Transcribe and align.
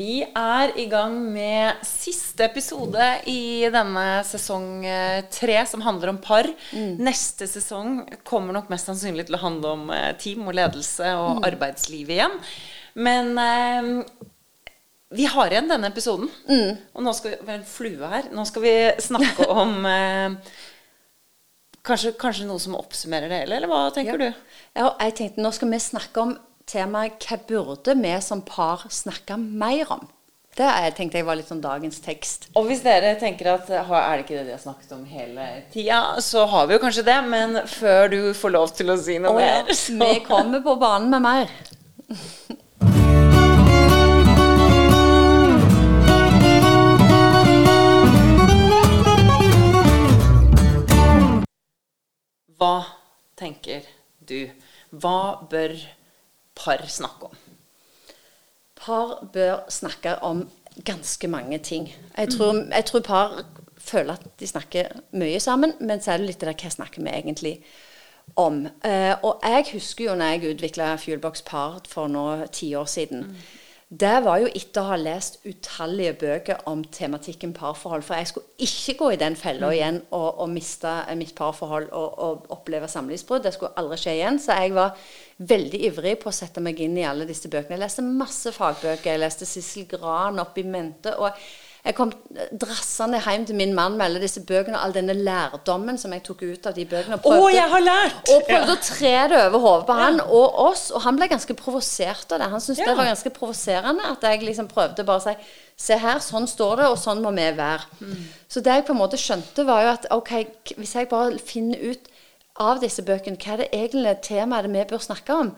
Vi 0.00 0.22
er 0.24 0.70
i 0.80 0.86
gang 0.88 1.16
med 1.34 1.80
siste 1.84 2.46
episode 2.46 3.04
i 3.28 3.68
denne 3.72 4.22
sesong 4.24 4.86
eh, 4.88 5.26
tre, 5.28 5.58
som 5.68 5.82
handler 5.84 6.14
om 6.14 6.20
par. 6.24 6.48
Neste 7.04 7.48
sesong 7.50 7.98
kommer 8.24 8.56
nok 8.56 8.70
mest 8.72 8.88
sannsynlig 8.88 9.26
til 9.28 9.36
å 9.36 9.42
handle 9.42 9.74
om 9.76 9.92
eh, 9.92 10.14
team 10.20 10.48
og 10.48 10.56
ledelse 10.56 11.12
og 11.20 11.44
arbeidsliv 11.44 12.14
igjen. 12.16 12.38
Men 12.96 13.34
eh, 13.44 13.92
vi 15.20 15.28
har 15.28 15.52
igjen 15.52 15.68
denne 15.68 15.92
episoden. 15.92 16.32
Og 16.94 17.04
nå 17.04 17.16
skal 17.18 17.34
vi 17.34 17.44
Vel, 17.50 17.64
flue 17.68 18.12
her. 18.14 18.32
Nå 18.32 18.46
skal 18.48 18.64
vi 18.64 18.76
snakke 19.04 19.50
om 19.64 19.84
eh, 19.90 20.54
kanskje, 21.84 22.14
kanskje 22.20 22.48
noe 22.48 22.62
som 22.62 22.78
oppsummerer 22.78 23.28
det 23.28 23.42
hele, 23.44 23.60
eller 23.60 23.68
hva 23.68 23.88
tenker 23.92 24.22
du? 24.22 24.30
Ja, 24.30 24.94
jeg 24.94 25.18
tenkte 25.18 25.44
nå 25.44 25.52
skal 25.52 25.74
vi 25.74 25.88
snakke 25.90 26.24
om 26.24 26.38
temaet 26.70 27.26
hva 27.26 27.38
burde 27.48 27.94
vi 27.98 28.14
som 28.22 28.42
par 28.46 28.86
snakke 28.88 29.36
mer 29.40 29.90
om? 29.90 30.08
Det 30.56 30.66
er- 30.66 30.90
tenkte 30.90 31.14
jeg 31.18 31.24
var 31.24 31.36
litt 31.36 31.48
sånn 31.48 31.62
dagens 31.62 32.00
tekst. 32.00 32.48
Og 32.56 32.66
hvis 32.66 32.82
dere 32.82 33.14
tenker 33.18 33.54
at 33.54 33.70
er 33.70 34.16
det 34.16 34.24
ikke 34.24 34.36
det 34.38 34.46
de 34.46 34.50
har 34.50 34.58
snakket 34.58 34.92
om 34.92 35.04
hele 35.04 35.62
tida, 35.72 36.20
så 36.20 36.46
har 36.46 36.66
vi 36.66 36.74
jo 36.74 36.80
kanskje 36.80 37.04
det, 37.04 37.24
men 37.24 37.54
før 37.66 38.10
du 38.10 38.34
får 38.34 38.50
lov 38.50 38.74
til 38.74 38.90
å 38.90 38.98
si 38.98 39.18
noe 39.18 39.30
oh, 39.30 39.36
mer, 39.36 39.64
så 39.72 39.96
Vi 39.98 40.20
kommer 40.26 40.60
på 40.60 40.78
banen 40.78 41.10
med 41.10 41.22
mer. 41.22 41.48
Hva 52.58 52.84
tenker 53.38 53.86
du? 54.18 54.50
Hva 54.90 55.48
bør 55.48 55.78
par 56.64 56.86
snakke 56.86 57.30
om? 57.30 57.36
Par 58.80 59.28
bør 59.32 59.64
snakke 59.68 60.16
om 60.24 60.48
ganske 60.84 61.28
mange 61.28 61.58
ting. 61.58 61.90
Jeg 62.16 62.28
tror, 62.28 62.64
jeg 62.72 62.84
tror 62.84 63.00
par 63.00 63.44
føler 63.78 64.12
at 64.12 64.40
de 64.40 64.46
snakker 64.46 64.92
mye 65.12 65.40
sammen, 65.40 65.74
men 65.80 66.00
så 66.00 66.12
er 66.12 66.20
det 66.20 66.26
litt 66.26 66.40
det 66.40 66.52
der 66.52 66.60
hva 66.62 66.70
snakker 66.70 67.02
vi 67.02 67.12
egentlig 67.12 67.54
om. 68.36 68.66
Eh, 68.84 69.14
og 69.22 69.40
jeg 69.42 69.66
husker 69.72 70.04
jo 70.04 70.14
når 70.14 70.34
jeg 70.34 70.54
utvikla 70.54 70.94
Fuelbox 71.00 71.42
Par 71.46 71.80
for 71.88 72.08
nå 72.08 72.46
ti 72.52 72.74
år 72.74 72.86
siden. 72.90 73.36
Det 73.90 74.20
var 74.22 74.38
jo 74.38 74.46
etter 74.54 74.84
å 74.84 74.90
ha 74.92 74.96
lest 75.00 75.40
utallige 75.42 76.12
bøker 76.20 76.60
om 76.70 76.84
tematikken 76.94 77.50
parforhold. 77.56 78.04
For 78.06 78.20
jeg 78.20 78.28
skulle 78.30 78.62
ikke 78.62 78.94
gå 79.00 79.08
i 79.10 79.18
den 79.18 79.34
fella 79.34 79.72
igjen 79.74 79.98
og, 80.14 80.28
og 80.44 80.52
miste 80.52 80.92
mitt 81.18 81.32
parforhold 81.34 81.88
og, 81.90 82.12
og 82.22 82.52
oppleve 82.54 82.86
samlivsbrudd. 82.92 83.42
Det 83.48 83.52
skulle 83.56 83.74
aldri 83.82 83.98
skje 83.98 84.14
igjen. 84.14 84.38
Så 84.38 84.54
jeg 84.60 84.76
var 84.76 84.94
veldig 85.42 85.80
ivrig 85.88 86.14
på 86.22 86.30
å 86.30 86.36
sette 86.36 86.62
meg 86.62 86.78
inn 86.84 86.94
i 87.00 87.08
alle 87.08 87.26
disse 87.26 87.50
bøkene. 87.50 87.74
Jeg 87.74 87.82
leste 87.82 88.06
masse 88.06 88.54
fagbøker. 88.54 89.10
Jeg 89.10 89.24
leste 89.24 89.48
Sissel 89.50 89.90
Gran 89.90 90.38
opp 90.38 90.62
i 90.62 90.66
mente. 90.70 91.16
og 91.18 91.34
jeg 91.84 91.94
kom 91.96 92.10
drassende 92.60 93.20
hjem 93.24 93.46
til 93.48 93.56
min 93.56 93.72
mann 93.74 93.96
med 93.96 94.04
alle 94.06 94.20
disse 94.22 94.42
bøkene 94.46 94.76
og 94.76 94.82
all 94.84 94.92
denne 94.92 95.14
lærdommen 95.16 95.96
som 95.98 96.12
jeg 96.12 96.22
tok 96.26 96.42
ut 96.44 96.66
av 96.68 96.74
de 96.76 96.84
bøkene. 96.90 97.16
og 97.16 97.24
Å, 97.24 97.30
prøvde- 97.30 97.54
jeg 97.54 97.70
har 97.72 97.80
lært! 97.86 98.18
og 98.34 98.42
prøvde 98.48 98.74
å 98.76 98.82
tre 98.84 99.14
det 99.32 99.40
over 99.46 99.58
hodet 99.64 99.86
på 99.88 99.96
han 100.00 100.20
og 100.20 100.58
oss, 100.66 100.90
og 100.90 101.00
han 101.06 101.16
ble 101.16 101.28
ganske 101.32 101.54
provosert 101.56 102.32
av 102.32 102.38
det. 102.42 102.50
Han 102.50 102.60
syntes 102.60 102.78
Ja. 102.78 102.86
det 102.90 102.96
var 102.96 103.08
ganske 103.08 103.30
provoserende 103.30 104.04
at 104.10 104.20
jeg 104.22 104.42
liksom 104.42 104.68
prøvde 104.68 105.04
bare 105.06 105.20
å 105.20 105.22
si 105.30 105.36
Se 105.80 105.96
her, 105.96 106.18
sånn 106.20 106.44
står 106.46 106.76
det, 106.76 106.86
og 106.92 106.98
sånn 106.98 107.22
må 107.22 107.30
vi 107.32 107.56
være. 107.56 107.80
Så 108.52 108.60
det 108.60 108.66
jeg 108.74 108.84
på 108.84 108.92
en 108.92 108.98
måte 108.98 109.16
skjønte, 109.16 109.64
var 109.64 109.80
jo 109.82 109.88
at 109.88 110.06
ok, 110.10 110.46
hvis 110.76 110.92
jeg 110.94 111.08
bare 111.08 111.38
finner 111.38 111.78
ut 111.80 112.06
av 112.60 112.80
disse 112.82 113.00
bøkene 113.02 113.38
hva 113.40 113.54
er 113.54 113.56
det 113.56 113.70
egentlig 113.72 114.20
temaet 114.20 114.64
det 114.68 114.72
vi 114.74 114.84
bør 114.84 115.00
snakke 115.00 115.30
om 115.32 115.54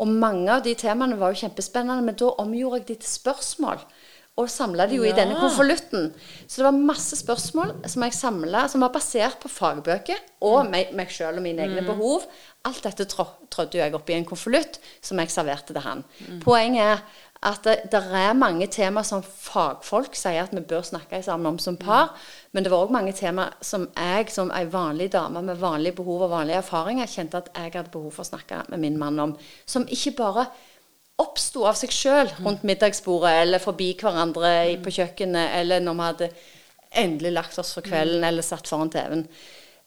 Og 0.00 0.08
mange 0.08 0.48
av 0.50 0.62
de 0.64 0.74
temaene 0.74 1.16
var 1.18 1.32
jo 1.32 1.46
kjempespennende, 1.46 2.02
men 2.02 2.14
da 2.16 2.24
omgjorde 2.40 2.78
jeg 2.80 2.86
de 2.86 2.94
til 2.96 3.10
spørsmål. 3.20 3.78
Og 4.38 4.48
samla 4.48 4.86
de 4.88 4.96
jo 4.96 5.04
i 5.04 5.12
denne 5.12 5.34
Ja. 5.34 5.40
konvolutten. 5.40 6.14
Så 6.46 6.56
det 6.56 6.64
var 6.64 6.72
masse 6.72 7.16
spørsmål 7.16 7.74
som 7.86 8.02
jeg 8.02 8.12
samla, 8.14 8.68
som 8.68 8.80
var 8.80 8.88
basert 8.88 9.40
på 9.40 9.48
fagbøker 9.48 10.16
og 10.40 10.70
meg, 10.70 10.94
meg 10.94 11.08
sjøl 11.08 11.36
og 11.36 11.42
mine 11.42 11.62
egne 11.66 11.82
behov. 11.84 12.22
Alt 12.64 12.82
dette 12.82 13.04
trå, 13.04 13.26
trådde 13.50 13.94
opp 13.94 14.08
i 14.08 14.14
en 14.14 14.24
konvolutt 14.24 14.78
som 15.02 15.18
jeg 15.18 15.28
serverte 15.28 15.74
til 15.74 15.82
han. 15.82 16.04
Poenget 16.40 16.82
er 16.82 17.02
at 17.42 17.62
det, 17.64 17.90
det 17.90 18.00
er 18.12 18.32
mange 18.36 18.66
tema 18.66 19.02
som 19.02 19.22
fagfolk 19.22 20.14
sier 20.14 20.42
at 20.42 20.52
vi 20.52 20.60
bør 20.60 20.82
snakke 20.84 21.22
sammen 21.24 21.46
om 21.54 21.58
som 21.58 21.76
par. 21.76 22.14
Men 22.52 22.64
det 22.64 22.72
var 22.72 22.86
òg 22.86 22.90
mange 22.92 23.12
tema 23.16 23.50
som 23.64 23.88
jeg 23.96 24.30
som 24.30 24.50
ei 24.52 24.64
vanlig 24.64 25.10
dame 25.12 25.42
med 25.42 25.56
vanlige 25.56 25.96
behov 25.96 26.22
og 26.22 26.30
vanlige 26.30 26.60
erfaringer 26.60 27.06
kjente 27.06 27.40
at 27.40 27.48
jeg 27.54 27.72
hadde 27.72 27.90
behov 27.90 28.12
for 28.12 28.22
å 28.24 28.28
snakke 28.30 28.64
med 28.68 28.78
min 28.80 28.98
mann 28.98 29.18
om. 29.18 29.36
Som 29.66 29.86
ikke 29.86 30.16
bare 30.16 30.46
oppsto 31.20 31.64
av 31.68 31.76
seg 31.78 31.92
sjøl 31.94 32.30
rundt 32.40 32.64
middagsbordet 32.66 33.32
eller 33.42 33.62
forbi 33.62 33.92
hverandre 34.00 34.50
i- 34.72 34.76
på 34.82 34.92
kjøkkenet, 34.96 35.54
eller 35.60 35.80
når 35.84 35.94
vi 36.00 36.06
hadde 36.08 36.30
endelig 37.00 37.32
lagt 37.36 37.58
oss 37.62 37.74
for 37.76 37.82
kvelden 37.86 38.24
eller 38.26 38.42
satt 38.42 38.66
foran 38.70 38.90
TV-en. 38.90 39.26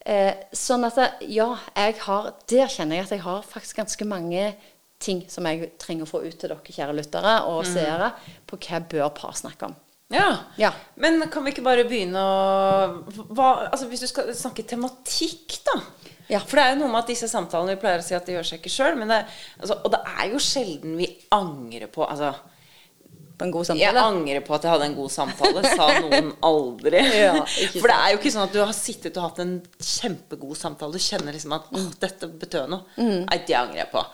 Eh, 0.06 0.34
sånn 0.52 0.84
at 0.84 0.98
ja, 1.32 1.46
jeg 1.76 1.94
har 2.04 2.34
Der 2.46 2.66
kjenner 2.68 2.96
jeg 2.96 3.04
at 3.06 3.10
jeg 3.10 3.20
har 3.24 3.42
faktisk 3.42 3.76
ganske 3.80 4.04
mange 4.06 4.54
ting 5.00 5.24
som 5.28 5.44
jeg 5.48 5.72
trenger 5.78 6.04
å 6.04 6.08
få 6.10 6.20
ut 6.26 6.38
til 6.38 6.48
dere, 6.50 6.60
kjære 6.64 6.94
lyttere 6.96 7.32
og 7.48 7.64
seere, 7.68 8.12
på 8.46 8.56
hva 8.56 8.78
jeg 8.78 8.88
bør 8.88 9.08
par 9.14 9.32
snakke 9.32 9.62
om. 9.70 9.74
Ja. 10.12 10.28
Ja. 10.60 10.70
Men 10.96 11.22
kan 11.32 11.42
vi 11.44 11.50
ikke 11.52 11.64
bare 11.64 11.84
begynne 11.88 12.20
å 12.20 13.04
hva, 13.34 13.70
altså 13.72 13.88
Hvis 13.88 14.00
du 14.04 14.06
skal 14.06 14.28
snakke 14.36 14.62
tematikk, 14.68 15.58
da. 15.64 15.80
Ja. 16.30 16.40
For 16.40 16.56
det 16.56 16.64
er 16.64 16.72
jo 16.72 16.80
noe 16.80 16.92
med 16.92 17.02
at 17.02 17.10
disse 17.12 17.28
samtalene 17.28 17.74
Vi 17.74 17.80
pleier 17.82 18.00
å 18.00 18.04
si 18.06 18.14
at 18.16 18.24
det 18.24 18.38
gjør 18.38 18.46
seg 18.48 18.62
ikke 18.62 18.72
sjøl, 18.72 19.02
altså, 19.04 19.76
og 19.76 19.90
det 19.92 20.00
er 20.14 20.30
jo 20.32 20.40
sjelden 20.40 20.96
vi 20.96 21.08
angrer 21.36 21.90
på 21.92 22.06
altså, 22.06 22.32
På 23.36 23.44
en 23.48 23.50
god 23.50 23.66
Jeg 23.74 23.96
angrer 23.98 24.44
på 24.46 24.54
at 24.54 24.62
jeg 24.62 24.70
hadde 24.70 24.84
en 24.86 24.94
god 24.94 25.10
samtale, 25.10 25.62
sa 25.74 25.88
noen 26.04 26.28
aldri. 26.50 27.00
Ja, 27.02 27.40
For 27.44 27.88
det 27.90 27.96
er 27.96 28.12
jo 28.12 28.18
ikke 28.20 28.30
sånn 28.30 28.44
at 28.46 28.52
du 28.54 28.60
har 28.62 28.70
sittet 28.76 29.16
og 29.18 29.24
hatt 29.26 29.40
en 29.42 29.56
kjempegod 29.82 30.54
samtale. 30.60 30.92
Du 30.94 31.02
kjenner 31.02 31.34
liksom 31.34 31.52
at 31.56 31.70
Mm. 31.74 31.88
dette 31.98 32.28
betød 32.44 32.68
noe. 32.70 32.84
Nei, 32.96 33.38
det 33.48 33.56
angrer 33.58 33.80
jeg 33.82 33.90
på. 33.90 34.04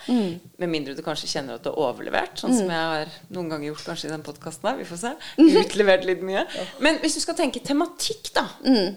Med 0.63 0.69
mindre 0.73 0.95
du 0.97 1.03
kanskje 1.05 1.29
kjenner 1.29 1.59
at 1.59 1.63
du 1.67 1.69
har 1.71 1.77
overlevert, 1.93 2.41
sånn 2.41 2.55
Mm. 2.55 2.59
som 2.63 2.73
jeg 2.73 2.87
har 2.95 3.13
noen 3.37 3.51
ganger 3.53 3.69
gjort 3.75 3.85
kanskje 3.91 4.09
i 4.09 4.15
den 4.15 4.23
podkasten 4.25 4.71
her. 4.71 4.77
Vi 4.81 4.89
får 4.89 5.03
se. 5.05 5.13
Utlevert 5.61 6.05
litt 6.09 6.23
mye. 6.25 6.47
Men 6.81 6.99
hvis 7.05 7.15
du 7.15 7.21
skal 7.21 7.35
tenke 7.37 7.61
tematikk, 7.61 8.33
da. 8.33 8.47
Mm, 8.65 8.97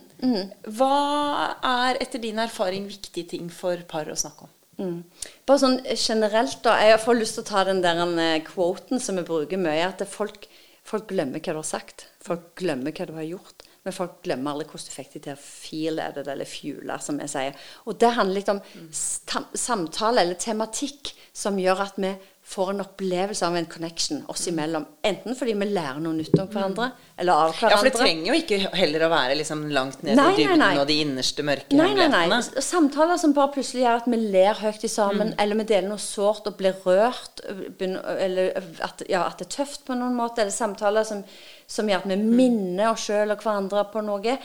Hva 0.71 1.55
er 1.67 1.97
etter 1.99 2.21
din 2.23 2.39
erfaring 2.39 2.87
viktige 2.87 3.27
ting 3.35 3.49
for 3.51 3.75
par 3.89 4.05
å 4.05 4.15
snakke 4.15 4.43
om? 4.47 4.49
Mm. 4.79 5.03
Bare 5.45 5.61
sånn 5.61 5.79
generelt, 5.93 6.61
da. 6.65 6.77
Jeg 6.81 7.01
får 7.03 7.19
lyst 7.19 7.37
til 7.37 7.43
å 7.45 7.49
ta 7.51 7.63
den 7.67 7.81
der 7.83 7.99
eh, 8.23 8.39
quoten 8.47 8.99
som 9.03 9.19
vi 9.19 9.25
bruker 9.27 9.61
mye. 9.61 9.83
At 9.91 10.01
folk, 10.09 10.47
folk 10.87 11.07
glemmer 11.11 11.39
hva 11.43 11.53
du 11.53 11.61
har 11.61 11.69
sagt. 11.75 12.07
Folk 12.23 12.53
glemmer 12.59 12.91
hva 12.95 13.05
du 13.09 13.13
har 13.17 13.27
gjort. 13.27 13.67
Men 13.83 13.91
folk 13.95 14.21
glemmer 14.23 14.53
aldri 14.53 14.69
hvordan 14.71 14.87
du 14.87 14.95
fikk 14.95 15.09
de 15.13 15.19
til 15.25 15.33
å 15.35 15.41
feel 15.43 15.97
det, 15.99 16.23
eller 16.31 16.47
fuele, 16.47 16.95
som 17.03 17.17
vi 17.19 17.25
sier. 17.27 17.57
Og 17.83 17.97
det 17.99 18.13
handler 18.15 18.37
litt 18.39 18.51
om 18.53 18.61
sta- 18.95 19.49
samtale 19.59 20.23
eller 20.23 20.39
tematikk 20.39 21.11
som 21.35 21.59
gjør 21.59 21.81
at 21.89 21.99
vi 21.99 22.13
får 22.45 22.69
en 22.69 22.81
opplevelse 22.83 23.47
av 23.47 23.55
en 23.55 23.65
connection 23.65 24.23
oss 24.27 24.47
imellom. 24.47 24.85
Enten 25.01 25.35
fordi 25.35 25.53
vi 25.55 25.67
lærer 25.69 26.01
noe 26.03 26.17
nytt 26.17 26.35
om 26.41 26.49
hverandre, 26.51 26.89
eller 27.17 27.45
av 27.45 27.53
hverandre. 27.55 27.71
Ja, 27.71 27.77
for 27.79 27.87
det 27.87 27.93
trenger 27.95 28.27
jo 28.29 28.35
ikke 28.41 28.59
heller 28.75 29.05
å 29.07 29.09
være 29.13 29.37
liksom 29.39 29.63
langt 29.73 30.03
ned 30.03 30.19
i 30.19 30.25
dybden 30.41 30.59
nei. 30.59 30.73
og 30.81 30.89
de 30.89 30.99
innerste 31.05 31.45
mørke 31.47 31.79
Nei, 31.79 31.89
nei, 31.95 32.09
nei. 32.11 32.41
Samtaler 32.43 33.21
som 33.21 33.35
bare 33.37 33.53
plutselig 33.55 33.85
gjør 33.85 34.01
at 34.01 34.11
vi 34.11 34.19
ler 34.35 34.59
høyt 34.59 34.85
sammen, 34.91 35.33
eller 35.39 35.61
vi 35.61 35.67
deler 35.71 35.89
noe 35.93 36.03
sårt 36.03 36.51
og 36.51 36.59
blir 36.59 36.75
rørt, 36.83 37.45
eller 37.47 38.51
at, 38.83 39.05
ja, 39.07 39.23
at 39.23 39.39
det 39.39 39.47
er 39.47 39.55
tøft 39.61 39.87
på 39.87 39.95
noen 39.97 40.17
måte, 40.19 40.43
eller 40.43 40.53
samtaler 40.53 41.07
som, 41.07 41.23
som 41.65 41.89
gjør 41.89 42.03
at 42.03 42.11
vi 42.11 42.19
minner 42.21 42.91
oss 42.91 43.07
sjøl 43.07 43.31
og 43.31 43.39
hverandre 43.39 43.87
på 43.93 44.03
noe. 44.03 44.37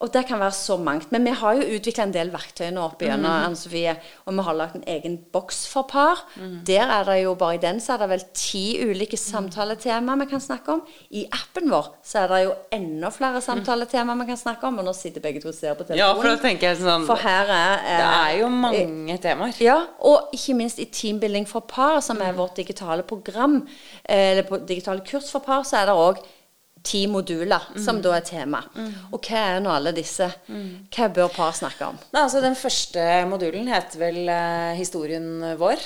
Og 0.00 0.08
det 0.14 0.22
kan 0.30 0.38
være 0.40 0.54
så 0.56 0.78
mangt. 0.80 1.10
Men 1.12 1.26
vi 1.28 1.32
har 1.36 1.58
jo 1.58 1.74
utvikla 1.76 2.06
en 2.06 2.12
del 2.14 2.30
verktøy 2.32 2.70
nå 2.72 2.80
opp 2.86 3.02
igjennom, 3.04 3.28
Anne 3.50 3.58
Sofie, 3.60 3.92
og 4.24 4.32
vi 4.32 4.44
har 4.46 4.56
lagt 4.56 4.78
en 4.78 4.86
egen 4.88 5.18
boks 5.34 5.66
for 5.68 5.84
par. 5.90 6.22
Der 6.64 6.88
er 6.88 7.04
det 7.04 7.18
jo 7.24 7.34
bare 7.36 7.58
i 7.58 7.60
den 7.60 7.82
så 7.84 7.98
er 7.98 7.98
det 8.04 8.08
vel 8.14 8.24
ti 8.32 8.62
ulike 8.80 9.18
samtaletema 9.20 10.16
vi 10.22 10.26
kan 10.30 10.40
snakke 10.40 10.72
om. 10.72 10.80
I 11.12 11.26
appen 11.36 11.68
vår 11.68 11.90
så 12.06 12.22
er 12.22 12.32
det 12.32 12.40
jo 12.46 12.54
enda 12.78 13.10
flere 13.12 13.42
samtaletema 13.44 14.16
vi 14.22 14.28
kan 14.32 14.40
snakke 14.40 14.66
om, 14.70 14.80
og 14.80 14.88
nå 14.88 14.96
sitter 14.96 15.20
begge 15.20 15.44
to 15.44 15.52
og 15.52 15.58
ser 15.58 15.76
på 15.76 15.84
telefonen. 15.84 16.00
Ja, 16.00 16.10
for 16.16 16.30
da 16.32 16.36
tenker 16.46 16.70
jeg 16.70 16.80
sånn 16.80 17.04
For 17.08 17.20
her 17.20 17.52
er 17.58 17.86
Det 17.90 18.08
er 18.08 18.34
jo 18.40 18.48
mange 18.56 19.18
temaer. 19.20 19.60
ja, 19.60 19.78
og 20.00 20.32
ikke 20.32 20.56
minst 20.56 20.80
i 20.80 20.88
Teambuilding 20.88 21.46
for 21.48 21.60
par, 21.60 22.00
som 22.00 22.20
er 22.24 22.32
vårt 22.32 22.56
digitale 22.56 23.02
program, 23.02 23.66
eh, 24.08 24.30
eller 24.32 24.48
på 24.48 24.64
digitale 24.66 25.04
kurs 25.04 25.30
for 25.30 25.40
par, 25.44 25.62
så 25.68 25.82
er 25.82 25.86
det 25.92 26.00
òg 26.00 26.24
ti 26.82 27.04
moduler, 27.10 27.66
som 27.84 28.00
da 28.02 28.14
er 28.16 28.24
tema. 28.24 28.62
Og 29.12 29.20
hva 29.20 29.42
er 29.56 29.60
nå 29.60 29.72
alle 29.74 29.92
disse? 29.96 30.30
Hva 30.48 31.10
bør 31.12 31.28
par 31.34 31.52
snakke 31.56 31.90
om? 31.92 31.98
Nei, 32.14 32.22
altså 32.24 32.40
Den 32.40 32.56
første 32.56 33.04
modulen 33.28 33.68
heter 33.68 34.00
vel 34.00 34.22
eh, 34.28 34.78
'Historien 34.78 35.56
vår'. 35.60 35.84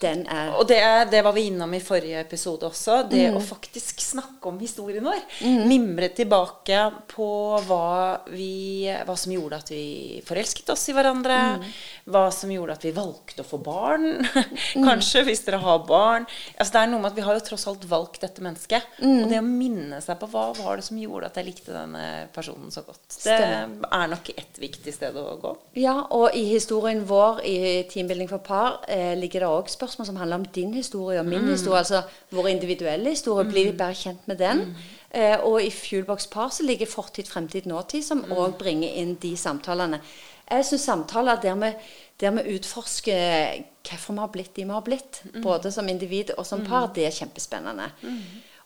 den 0.00 0.26
er 0.30 0.52
Og 0.54 0.68
det, 0.68 0.78
det, 1.10 1.24
var 1.24 1.32
vi 1.32 1.48
innom 1.50 1.74
i 1.74 1.80
forrige 1.82 2.20
episode 2.20 2.66
også. 2.66 3.02
Det 3.10 3.30
mm. 3.30 3.36
å 3.36 3.42
faktisk 3.42 4.00
snakke 4.00 4.37
om 4.48 4.58
historien 4.60 5.04
vår. 5.04 5.20
Mm. 5.44 5.62
Mimre 5.68 6.08
tilbake 6.16 6.80
på 7.10 7.28
hva, 7.68 8.24
vi, 8.32 8.88
hva, 9.06 9.16
som 9.18 9.34
gjorde 9.34 9.60
at 9.62 9.72
vi 9.72 10.20
forelsket 10.26 10.72
oss 10.74 10.88
i 10.90 10.96
hverandre. 10.96 11.38
Mm. 11.58 11.66
Hva 12.08 12.24
som 12.34 12.52
gjorde 12.52 12.78
at 12.78 12.86
vi 12.88 12.94
valgte 12.96 13.44
å 13.44 13.48
få 13.48 13.62
barn. 13.62 14.10
Mm. 14.78 14.84
Kanskje, 14.84 15.22
hvis 15.24 15.40
dere 15.46 15.58
har 15.62 15.80
barn. 15.86 16.26
Altså, 16.58 16.72
det 16.74 16.80
er 16.80 16.90
noe 16.90 17.00
med 17.00 17.10
at 17.10 17.16
Vi 17.16 17.24
har 17.24 17.36
jo 17.38 17.42
tross 17.46 17.64
alt 17.70 17.84
valgt 17.88 18.20
dette 18.22 18.42
mennesket. 18.44 18.84
Mm. 19.00 19.22
Og 19.22 19.30
det 19.30 19.38
å 19.40 19.46
minne 19.46 20.00
seg 20.04 20.18
på 20.20 20.28
hva 20.30 20.44
var 20.58 20.78
det 20.78 20.84
som 20.86 20.98
gjorde 21.00 21.30
at 21.30 21.38
jeg 21.40 21.46
likte 21.46 21.74
denne 21.74 22.02
personen 22.34 22.72
så 22.74 22.82
godt. 22.86 23.06
Det 23.08 23.22
Stemmer. 23.22 23.88
er 23.98 24.10
nok 24.12 24.30
ett 24.34 24.60
viktig 24.60 24.94
sted 24.94 25.16
å 25.18 25.24
gå. 25.40 25.54
Ja, 25.80 25.94
og 26.14 26.36
i 26.38 26.44
historien 26.50 27.04
vår 27.08 27.42
i 27.48 27.56
Teambuilding 27.90 28.30
for 28.30 28.44
par 28.44 28.80
eh, 28.88 29.14
ligger 29.18 29.44
det 29.44 29.50
òg 29.58 29.72
spørsmål 29.72 30.10
som 30.10 30.20
handler 30.20 30.40
om 30.40 30.46
din 30.54 30.74
historie 30.76 31.20
og 31.20 31.28
min 31.28 31.44
mm. 31.46 31.52
historie. 31.54 31.82
Altså 31.82 32.02
vår 32.34 32.50
individuelle 32.54 33.14
historie. 33.14 33.46
Mm. 33.48 33.54
vi 33.54 33.64
bedre 33.72 33.94
kjent 33.98 34.28
med 34.30 34.37
den. 34.38 34.64
Mm. 34.68 34.74
Eh, 35.10 35.36
og 35.40 35.62
i 35.62 35.70
Fuelbox 35.72 36.28
Par 36.30 36.50
så 36.52 36.66
ligger 36.66 36.90
fortid, 36.90 37.28
fremtid, 37.30 37.66
nåtid, 37.66 38.04
som 38.04 38.24
òg 38.28 38.52
mm. 38.52 38.58
bringer 38.60 38.98
inn 39.00 39.14
de 39.22 39.32
samtalene. 39.40 40.00
Jeg 40.48 40.64
syns 40.64 40.84
samtaler 40.88 41.40
der 41.42 41.56
vi, 41.60 41.72
der 42.20 42.36
vi, 42.36 42.56
utforsker 42.56 43.64
hvorfor 43.88 44.16
vi 44.16 44.22
har 44.22 44.30
blitt 44.32 44.54
de 44.56 44.64
vi 44.64 44.76
har 44.76 44.84
blitt, 44.84 45.22
mm. 45.24 45.42
både 45.44 45.72
som 45.72 45.88
individ 45.88 46.32
og 46.36 46.46
som 46.46 46.64
par, 46.64 46.88
mm. 46.88 46.94
det 46.96 47.06
er 47.08 47.18
kjempespennende. 47.20 47.90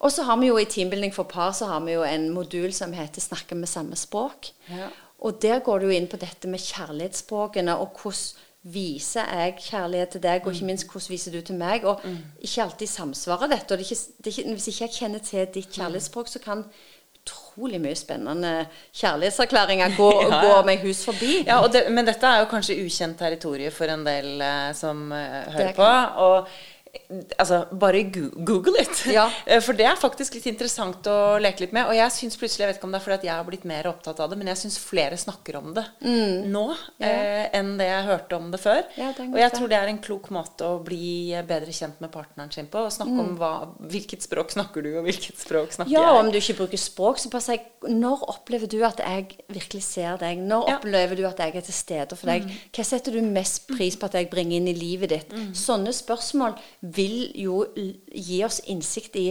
Og 0.02 0.10
så 0.10 0.26
har 0.26 0.38
vi 0.40 0.48
jo 0.50 0.58
i 0.58 0.66
Teambuilding 0.66 1.14
for 1.14 1.30
par 1.30 1.52
så 1.54 1.68
har 1.70 1.82
vi 1.86 1.94
jo 1.94 2.02
en 2.02 2.30
modul 2.34 2.72
som 2.72 2.92
heter 2.92 3.20
'Snakke 3.20 3.54
med 3.54 3.68
samme 3.68 3.94
språk'. 3.94 4.52
Ja. 4.70 4.88
Og 5.22 5.42
der 5.42 5.60
går 5.60 5.78
du 5.78 5.88
inn 5.88 6.08
på 6.08 6.16
dette 6.16 6.48
med 6.48 6.58
kjærlighetsspråkene 6.58 7.76
og 7.78 7.98
hvordan 8.02 8.42
viser 8.62 9.26
jeg 9.26 9.54
kjærlighet 9.58 10.08
til 10.14 10.22
deg, 10.22 10.44
og 10.44 10.52
ikke 10.52 10.64
mm. 10.64 10.70
minst 10.70 10.90
hvordan 10.90 11.10
viser 11.10 11.34
du 11.34 11.40
til 11.40 11.58
meg? 11.58 11.84
Og 11.84 12.00
mm. 12.04 12.18
ikke 12.40 12.62
alltid 12.62 12.86
samsvarer 12.86 13.50
dette. 13.50 13.72
og 13.72 13.78
det 13.78 13.90
ikke, 13.90 14.02
det 14.24 14.38
ikke, 14.38 14.52
Hvis 14.52 14.68
ikke 14.68 14.84
jeg 14.84 14.96
kjenner 14.98 15.18
til 15.18 15.46
ditt 15.46 15.68
mm. 15.68 15.72
kjærlighetsspråk, 15.74 16.28
så 16.28 16.38
kan 16.38 16.64
utrolig 17.22 17.78
mye 17.82 17.94
spennende 17.94 18.52
kjærlighetserklæringer 18.98 19.96
gå, 19.96 20.10
ja, 20.22 20.28
ja. 20.28 20.40
gå 20.42 20.62
meg 20.66 20.82
hus 20.86 21.04
forbi. 21.06 21.42
Ja, 21.46 21.60
det, 21.72 21.84
Men 21.90 22.06
dette 22.06 22.26
er 22.26 22.42
jo 22.42 22.50
kanskje 22.50 22.78
ukjent 22.82 23.18
territorium 23.18 23.74
for 23.74 23.90
en 23.92 24.06
del 24.06 24.42
eh, 24.42 24.70
som 24.74 25.12
eh, 25.14 25.52
hører 25.54 25.74
på. 25.76 25.90
og 26.26 26.48
Altså, 27.38 27.64
bare 27.72 28.02
google 28.12 28.80
it. 28.80 29.04
Ja. 29.12 29.28
Eh, 29.46 29.58
for 29.64 29.74
det 29.76 29.84
er 29.88 29.98
faktisk 29.98 30.36
litt 30.36 30.46
interessant 30.46 31.06
å 31.10 31.36
leke 31.42 31.64
litt 31.64 31.72
med. 31.74 31.88
Og 31.90 31.96
jeg 31.96 32.14
syns 32.14 32.38
plutselig, 32.38 32.62
jeg 32.62 32.70
vet 32.70 32.78
ikke 32.78 32.86
om 32.86 32.92
det 32.94 33.00
er 33.00 33.04
fordi 33.04 33.28
jeg 33.28 33.34
har 33.34 33.46
blitt 33.46 33.64
mer 33.68 33.88
opptatt 33.90 34.20
av 34.22 34.30
det, 34.30 34.38
men 34.38 34.50
jeg 34.52 34.60
syns 34.60 34.76
flere 34.80 35.18
snakker 35.18 35.58
om 35.58 35.72
det 35.76 35.84
mm. 36.04 36.50
nå 36.52 36.62
ja. 36.70 37.08
eh, 37.08 37.46
enn 37.58 37.72
det 37.80 37.88
jeg 37.88 38.06
hørte 38.06 38.38
om 38.38 38.50
det 38.52 38.60
før. 38.62 38.80
Ja, 39.00 39.10
det 39.16 39.26
og 39.26 39.38
jeg 39.40 39.54
tror 39.56 39.72
det 39.72 39.78
er 39.80 39.90
en 39.90 40.00
klok 40.04 40.30
måte 40.34 40.68
å 40.68 40.78
bli 40.84 41.32
bedre 41.48 41.74
kjent 41.74 41.98
med 42.04 42.12
partneren 42.14 42.52
sin 42.54 42.70
på. 42.70 42.84
Og 42.86 42.94
snakke 42.94 43.16
mm. 43.16 43.22
om 43.24 43.34
hva, 43.40 43.52
hvilket 43.92 44.24
språk 44.24 44.54
snakker 44.54 44.86
du, 44.86 44.92
og 45.00 45.08
hvilket 45.08 45.42
språk 45.42 45.74
snakker 45.76 45.92
jeg. 45.92 45.98
Ja, 45.98 46.14
om 46.20 46.30
du 46.32 46.38
ikke 46.38 46.60
bruker 46.62 46.80
språk, 46.80 47.20
så 47.22 47.32
bare 47.32 47.46
si 47.48 47.58
Når 47.90 48.26
opplever 48.30 48.70
du 48.70 48.78
at 48.86 49.02
jeg 49.02 49.40
virkelig 49.50 49.82
ser 49.88 50.20
deg? 50.22 50.40
Når 50.46 50.70
opplever 50.76 51.18
du 51.18 51.26
at 51.28 51.42
jeg 51.42 51.56
er 51.58 51.66
til 51.66 51.76
stede 51.76 52.18
for 52.18 52.30
deg? 52.30 52.46
Mm. 52.46 52.62
Hva 52.76 52.86
setter 52.86 53.18
du 53.18 53.26
mest 53.26 53.66
pris 53.70 53.98
på 53.98 54.06
at 54.06 54.16
jeg 54.20 54.30
bringer 54.32 54.60
inn 54.60 54.70
i 54.70 54.76
livet 54.76 55.12
ditt? 55.12 55.34
Mm. 55.34 55.50
Sånne 55.58 55.94
spørsmål 55.96 56.56
vil 56.94 57.01
jo 57.38 57.64
gi 57.74 58.42
oss 58.46 58.62
innsikt 58.70 59.18
i 59.20 59.26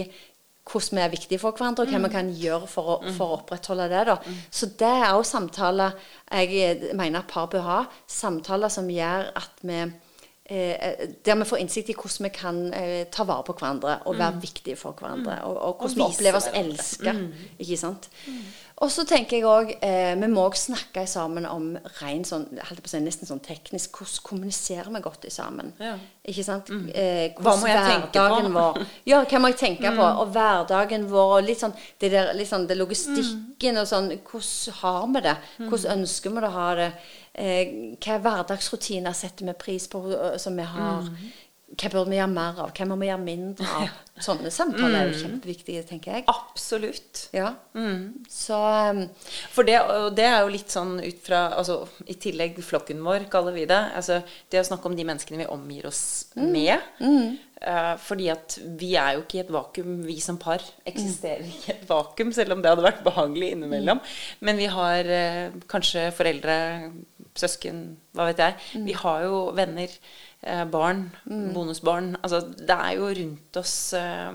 hvordan 0.62 0.98
vi 0.98 1.02
er 1.02 1.10
viktige 1.10 1.40
for 1.42 1.56
hverandre, 1.58 1.84
og 1.84 1.90
hva 1.90 1.98
mm. 1.98 2.06
vi 2.06 2.12
kan 2.12 2.30
gjøre 2.38 2.68
for 2.70 2.92
å, 2.94 2.96
mm. 3.02 3.10
for 3.16 3.32
å 3.32 3.40
opprettholde 3.40 3.88
det. 3.90 4.04
da. 4.08 4.16
Mm. 4.22 4.38
Så 4.54 4.70
det 4.78 4.92
er 5.00 5.10
òg 5.16 5.26
samtaler 5.26 5.98
jeg 6.30 6.94
mener 6.94 7.22
at 7.22 7.30
par 7.32 7.50
bør 7.50 7.66
ha. 7.66 7.82
Samtaler 8.06 8.72
som 8.72 8.90
gjør 8.90 9.32
at 9.38 9.62
vi 9.66 9.80
eh, 9.82 11.08
Der 11.24 11.38
vi 11.40 11.48
får 11.48 11.64
innsikt 11.64 11.90
i 11.90 11.96
hvordan 11.98 12.28
vi 12.28 12.32
kan 12.36 12.62
eh, 12.78 13.06
ta 13.10 13.26
vare 13.26 13.46
på 13.46 13.56
hverandre 13.58 13.98
og 14.06 14.18
være 14.18 14.36
mm. 14.38 14.42
viktige 14.44 14.78
for 14.78 14.94
hverandre. 14.98 15.40
Og, 15.48 15.56
og 15.56 15.82
hvordan 15.82 15.90
og 15.90 15.98
vi 15.98 16.06
opplever 16.06 16.38
oss 16.38 16.50
elska. 16.54 17.16
Mm. 17.18 17.48
Ikke 17.58 17.80
sant? 17.82 18.08
Mm. 18.28 18.42
Og 18.82 18.90
så 18.90 19.04
tenker 19.06 19.38
jeg 19.38 19.46
òg 19.46 19.70
eh, 19.78 20.12
Vi 20.18 20.28
må 20.30 20.46
òg 20.48 20.56
snakke 20.58 21.04
sammen 21.10 21.46
om 21.48 21.70
ren 22.00 22.24
sånn, 22.26 22.48
si, 22.84 23.00
nesten 23.02 23.28
sånn 23.28 23.42
teknisk 23.44 24.00
Hvordan 24.00 24.24
kommuniserer 24.26 24.90
vi 24.94 25.02
godt 25.04 25.28
sammen? 25.32 25.72
Ja. 25.82 25.94
Ikke 26.28 26.44
sant? 26.46 26.70
Mm. 26.72 26.88
Eh, 26.90 27.38
hva 27.38 27.54
må 27.60 27.70
jeg 27.70 27.84
tenke 27.86 28.26
på? 28.26 28.40
Vår, 28.56 28.82
ja, 29.08 29.22
hva 29.22 29.42
må 29.42 29.52
jeg 29.52 29.58
tenke 29.62 29.90
mm. 29.90 30.00
på? 30.00 30.08
Og 30.22 30.34
hverdagen 30.34 31.06
vår 31.10 31.36
og 31.38 31.46
litt 31.46 31.62
sånn 31.62 31.74
det, 31.74 32.12
der, 32.12 32.32
litt 32.38 32.50
sånn, 32.50 32.66
det 32.70 32.78
logistikken 32.78 33.80
og 33.80 33.88
sånn 33.90 34.12
Hvordan 34.18 34.78
har 34.82 35.08
vi 35.14 35.24
det? 35.28 35.36
Mm. 35.58 35.68
Hvordan 35.70 36.02
ønsker 36.02 36.34
vi 36.34 36.42
å 36.42 36.54
ha 36.58 36.68
det? 36.78 36.90
Eh, 37.32 37.76
hva 38.02 38.18
hverdagsrutiner 38.26 39.14
setter 39.16 39.48
vi 39.48 39.56
pris 39.58 39.88
på 39.90 40.04
eh, 40.10 40.36
som 40.42 40.58
vi 40.58 40.66
har? 40.68 41.08
Mm. 41.72 41.78
Hva 41.80 41.88
bør 41.92 42.08
vi 42.10 42.18
gjøre 42.18 42.32
mer 42.32 42.58
av? 42.60 42.72
Hva 42.76 42.86
må 42.88 42.96
vi 43.00 43.08
gjøre 43.08 43.24
mindre 43.24 43.68
av? 43.78 43.92
Sånne 44.26 44.50
samtaler 44.52 44.98
er 44.98 45.06
jo 45.08 45.14
mm. 45.14 45.20
kjempeviktige, 45.22 45.82
tenker 45.88 46.18
jeg. 46.18 46.24
Absolutt. 46.28 47.22
Ja. 47.34 47.54
Mm. 47.72 48.26
Så 48.30 48.58
um, 48.92 49.06
For 49.54 49.66
det, 49.66 49.78
det, 50.18 50.26
er 50.28 50.42
jo 50.44 50.52
litt 50.52 50.72
sånn 50.72 50.98
ut 51.00 51.22
fra 51.24 51.46
altså, 51.56 51.80
I 52.04 52.18
tillegg 52.20 52.60
flokken 52.62 53.00
vår, 53.06 53.24
kaller 53.32 53.56
vi 53.56 53.64
det. 53.70 53.80
Altså, 53.96 54.20
det 54.52 54.60
å 54.60 54.66
snakke 54.68 54.90
om 54.90 54.98
de 54.98 55.06
menneskene 55.08 55.40
vi 55.40 55.48
omgir 55.50 55.88
oss 55.88 56.02
mm. 56.36 56.50
med. 56.52 56.92
Mm. 57.00 57.40
Uh, 57.62 57.94
fordi 58.02 58.28
at 58.34 58.58
vi 58.78 58.92
er 58.98 59.16
jo 59.16 59.22
ikke 59.24 59.38
i 59.38 59.42
et 59.44 59.54
vakuum, 59.54 59.94
vi 60.04 60.18
som 60.20 60.36
par 60.42 60.62
eksisterer 60.88 61.46
mm. 61.46 61.54
ikke 61.54 61.70
i 61.70 61.74
et 61.76 61.86
vakuum, 61.88 62.34
selv 62.36 62.56
om 62.56 62.62
det 62.62 62.72
hadde 62.72 62.84
vært 62.84 63.04
behagelig 63.06 63.54
innimellom. 63.56 64.02
Mm. 64.02 64.44
Men 64.48 64.60
vi 64.60 64.68
har 64.76 65.08
uh, 65.08 65.62
kanskje 65.72 66.10
foreldre, 66.14 66.58
søsken, 67.38 67.86
hva 68.12 68.28
vet 68.28 68.44
jeg. 68.44 68.84
Vi 68.84 68.98
har 68.98 69.24
jo 69.24 69.46
venner 69.56 69.94
barn, 70.42 71.04
mm. 71.22 71.52
bonusbarn 71.54 72.16
Altså 72.18 72.40
det 72.42 72.74
er 72.74 72.96
jo 72.98 73.10
rundt 73.14 73.58
oss 73.60 73.76
eh, 73.94 74.32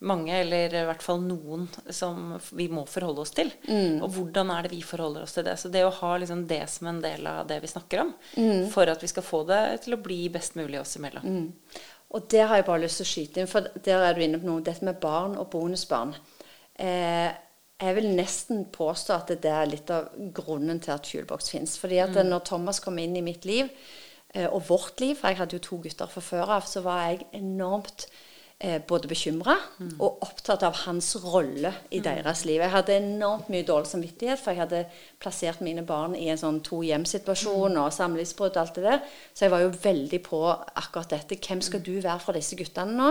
mange, 0.00 0.32
eller 0.32 0.72
i 0.72 0.84
hvert 0.88 1.02
fall 1.04 1.20
noen, 1.20 1.66
som 1.92 2.32
vi 2.56 2.70
må 2.72 2.86
forholde 2.88 3.20
oss 3.20 3.34
til. 3.36 3.50
Mm. 3.68 4.00
Og 4.00 4.08
hvordan 4.14 4.52
er 4.54 4.64
det 4.64 4.72
vi 4.72 4.80
forholder 4.86 5.26
oss 5.26 5.36
til 5.36 5.44
det? 5.44 5.58
Så 5.60 5.68
det 5.72 5.84
å 5.84 5.92
ha 5.92 6.14
liksom 6.22 6.46
det 6.48 6.62
som 6.72 6.88
en 6.88 7.02
del 7.04 7.28
av 7.28 7.44
det 7.50 7.60
vi 7.60 7.68
snakker 7.68 8.06
om, 8.06 8.14
mm. 8.36 8.64
for 8.72 8.88
at 8.88 9.04
vi 9.04 9.10
skal 9.12 9.26
få 9.26 9.42
det 9.50 9.60
til 9.84 9.98
å 9.98 10.00
bli 10.00 10.22
best 10.32 10.56
mulig 10.56 10.80
oss 10.80 10.96
imellom. 10.96 11.26
Mm. 11.28 11.84
Og 12.16 12.26
der 12.32 12.48
har 12.48 12.58
jeg 12.58 12.68
bare 12.70 12.84
lyst 12.86 13.02
til 13.02 13.06
å 13.06 13.12
skyte 13.12 13.42
inn, 13.42 13.50
for 13.50 13.68
der 13.76 14.08
er 14.08 14.16
du 14.16 14.24
inne 14.24 14.40
på 14.40 14.48
noe. 14.48 14.64
Dette 14.64 14.88
med 14.88 14.98
barn 15.02 15.36
og 15.38 15.50
bonusbarn. 15.52 16.16
Eh, 16.80 17.28
jeg 17.80 17.96
vil 17.96 18.10
nesten 18.16 18.66
påstå 18.72 19.18
at 19.18 19.36
det 19.44 19.52
er 19.52 19.68
litt 19.68 19.92
av 19.92 20.08
grunnen 20.36 20.80
til 20.80 20.96
at 20.96 21.06
Fuelbox 21.06 21.52
fins. 21.52 21.76
Fordi 21.80 22.00
at 22.00 22.16
mm. 22.16 22.24
når 22.32 22.48
Thomas 22.48 22.80
kom 22.80 22.98
inn 23.00 23.20
i 23.20 23.24
mitt 23.24 23.44
liv, 23.48 23.68
Eh, 23.68 24.09
og 24.52 24.62
vårt 24.68 25.00
liv, 25.02 25.16
for 25.18 25.28
jeg 25.28 25.40
hadde 25.40 25.56
jo 25.58 25.64
to 25.64 25.80
gutter 25.82 26.10
fra 26.10 26.22
før 26.22 26.56
av, 26.58 26.66
så 26.68 26.84
var 26.84 27.00
jeg 27.08 27.24
enormt 27.34 28.06
eh, 28.60 28.78
både 28.86 29.08
bekymra 29.10 29.56
mm. 29.80 29.94
og 29.98 30.22
opptatt 30.26 30.62
av 30.66 30.76
hans 30.84 31.08
rolle 31.24 31.72
i 31.90 31.98
mm. 32.00 32.04
deres 32.04 32.44
liv. 32.48 32.60
Jeg 32.60 32.74
hadde 32.74 32.98
enormt 32.98 33.50
mye 33.52 33.66
dårlig 33.66 33.90
samvittighet, 33.90 34.40
for 34.40 34.52
jeg 34.52 34.62
hadde 34.62 34.84
plassert 35.22 35.62
mine 35.64 35.84
barn 35.86 36.14
i 36.18 36.28
en 36.30 36.40
sånn 36.40 36.60
to 36.66 36.82
hjem-situasjon 36.86 37.74
mm. 37.74 37.80
og 37.82 37.94
samlivsbrudd 37.96 38.54
og 38.54 38.62
alt 38.64 38.78
det 38.78 38.86
der. 38.86 39.00
Så 39.34 39.46
jeg 39.46 39.54
var 39.54 39.64
jo 39.64 39.72
veldig 39.82 40.22
på 40.26 40.42
akkurat 40.52 41.16
dette. 41.16 41.40
Hvem 41.40 41.64
skal 41.64 41.82
mm. 41.82 41.88
du 41.88 41.94
være 41.98 42.20
for 42.22 42.38
disse 42.38 42.58
guttene 42.60 42.96
nå? 43.00 43.10